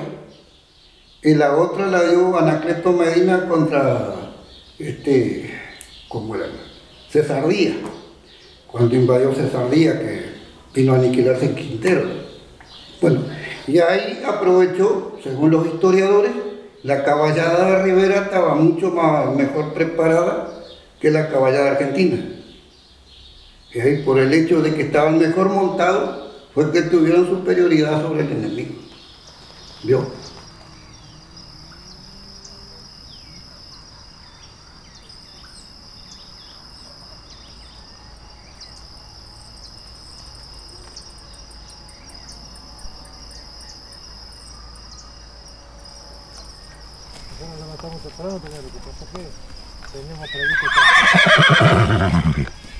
y 1.24 1.34
la 1.34 1.56
otra 1.56 1.88
la 1.88 2.04
dio 2.04 2.38
Anacleto 2.38 2.92
Medina 2.92 3.48
contra, 3.48 4.14
este, 4.78 5.52
¿cómo 6.08 6.36
era? 6.36 6.46
César 7.08 7.48
Díaz, 7.48 7.78
cuando 8.68 8.94
invadió 8.94 9.34
César 9.34 9.68
Díaz, 9.70 9.98
que 9.98 10.22
vino 10.72 10.92
a 10.92 10.98
aniquilarse 10.98 11.46
en 11.46 11.56
Quintero. 11.56 12.29
Bueno, 13.00 13.22
y 13.66 13.78
ahí 13.78 14.22
aprovechó, 14.26 15.18
según 15.22 15.50
los 15.50 15.66
historiadores, 15.66 16.32
la 16.82 17.02
caballada 17.04 17.70
de 17.70 17.82
Rivera 17.82 18.22
estaba 18.22 18.54
mucho 18.54 18.90
más, 18.90 19.34
mejor 19.34 19.72
preparada 19.72 20.50
que 21.00 21.10
la 21.10 21.28
caballada 21.28 21.72
argentina 21.72 22.18
por 24.04 24.18
el 24.18 24.32
hecho 24.34 24.62
de 24.62 24.74
que 24.74 24.82
estaban 24.82 25.18
mejor 25.18 25.48
montados, 25.48 26.32
fue 26.54 26.72
que 26.72 26.82
tuvieron 26.82 27.26
superioridad 27.26 28.02
sobre 28.02 28.22
el 28.22 28.32
enemigo. 28.32 28.74
Bueno, 47.38 47.54
la 47.58 47.66
matamos 47.66 48.02
temprano, 48.02 48.40
pero 48.42 48.56
lo 48.56 48.99
que 49.12 49.28
teníamos 49.92 50.28
previsto... 50.30 50.66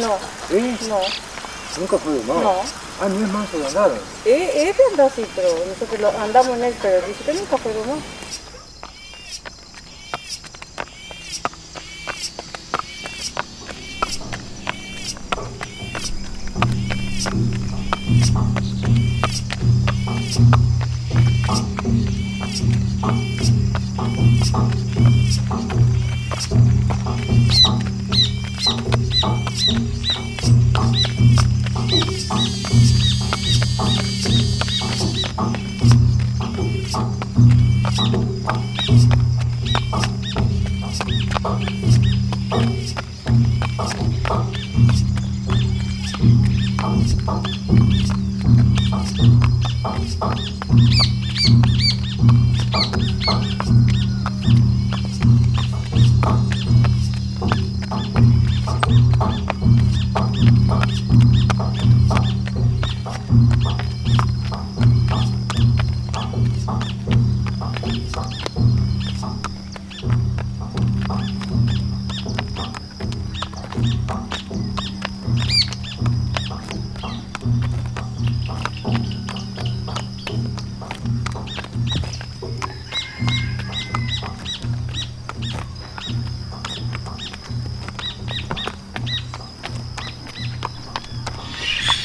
No. 0.00 0.18
¿Sí? 0.48 0.78
No. 0.88 1.00
¿Nunca 1.78 1.98
fue 1.98 2.14
domado? 2.14 2.42
No. 2.42 2.62
Ah, 3.00 3.08
no 3.08 3.24
es 3.24 3.32
manso 3.32 3.58
de 3.58 3.66
andar. 3.66 3.90
Eh, 4.24 4.68
este 4.68 4.82
anda 4.90 5.06
así, 5.06 5.26
pero 5.34 5.48
nosotros 5.66 6.00
lo 6.00 6.08
andamos 6.20 6.56
en 6.56 6.64
él, 6.64 6.74
pero 6.80 7.06
dice 7.06 7.24
que 7.24 7.32
nunca 7.34 7.56
fue 7.56 7.72
domado. 7.72 7.98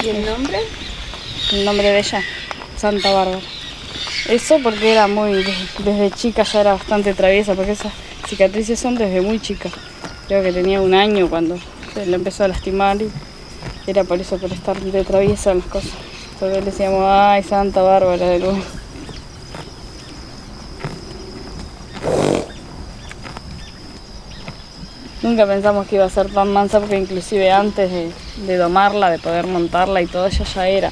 ¿Y 0.08 0.10
el 0.12 0.26
nombre? 0.26 0.60
El 1.52 1.66
nombre 1.66 1.90
de 1.90 2.00
ella, 2.00 2.24
Santa 2.78 3.12
Bárbara. 3.12 3.42
Eso 4.30 4.58
porque 4.64 4.94
era 4.94 5.06
muy, 5.10 5.44
desde 5.80 6.12
chica 6.12 6.44
ya 6.44 6.62
era 6.62 6.74
bastante 6.76 7.14
traviesa, 7.14 7.56
porque 7.56 7.74
esas 7.74 7.92
cicatrices 8.26 8.80
son 8.80 8.96
desde 8.96 9.20
muy 9.20 9.42
chica. 9.42 9.70
Creo 10.30 10.42
que 10.42 10.54
tenía 10.54 10.80
un 10.80 10.94
año 10.94 11.30
cuando 11.30 11.58
se 11.94 12.06
le 12.06 12.16
empezó 12.16 12.46
a 12.46 12.48
lastimar 12.48 13.02
y 13.02 13.12
era 13.86 14.06
por 14.06 14.22
eso, 14.22 14.38
por 14.38 14.50
estar 14.54 14.80
de 14.80 15.04
traviesa 15.04 15.52
en 15.52 15.58
las 15.58 15.68
cosas. 15.68 15.92
Entonces 16.36 16.60
le 16.60 16.72
decíamos, 16.72 17.04
ay, 17.06 17.44
Santa 17.44 17.82
Bárbara 17.82 18.30
de 18.30 18.40
nuevo. 18.40 18.64
Nunca 25.28 25.46
pensamos 25.46 25.86
que 25.88 25.98
iba 25.98 26.06
a 26.06 26.10
ser 26.10 26.32
tan 26.32 26.54
mansa 26.54 26.80
porque 26.80 26.98
inclusive 26.98 27.52
antes 27.52 27.92
de, 27.92 28.14
de 28.48 28.56
domarla, 28.56 29.10
de 29.10 29.20
poder 29.20 29.46
montarla 29.46 30.02
y 30.02 30.08
todo, 30.08 30.28
ella 30.28 30.46
ya 30.46 30.70
era. 30.70 30.92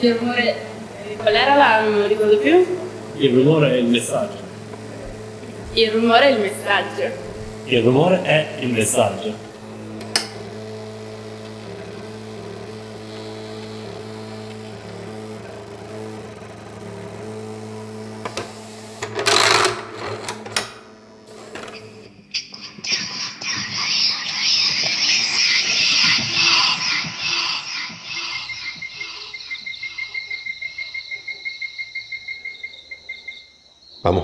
Il 0.00 0.14
rumore. 0.14 0.54
Qual 1.16 1.34
era 1.34 1.54
la. 1.56 1.80
non 1.80 2.06
ricordo 2.06 2.38
più? 2.38 2.64
Il 3.16 3.34
rumore 3.34 3.72
è 3.72 3.74
il 3.74 3.86
messaggio. 3.86 4.38
Il 5.72 5.90
rumore 5.90 6.20
è 6.20 6.30
il 6.30 6.40
messaggio. 6.40 7.02
Il 7.64 7.82
rumore 7.82 8.22
è 8.22 8.46
il 8.60 8.68
messaggio. 8.68 9.47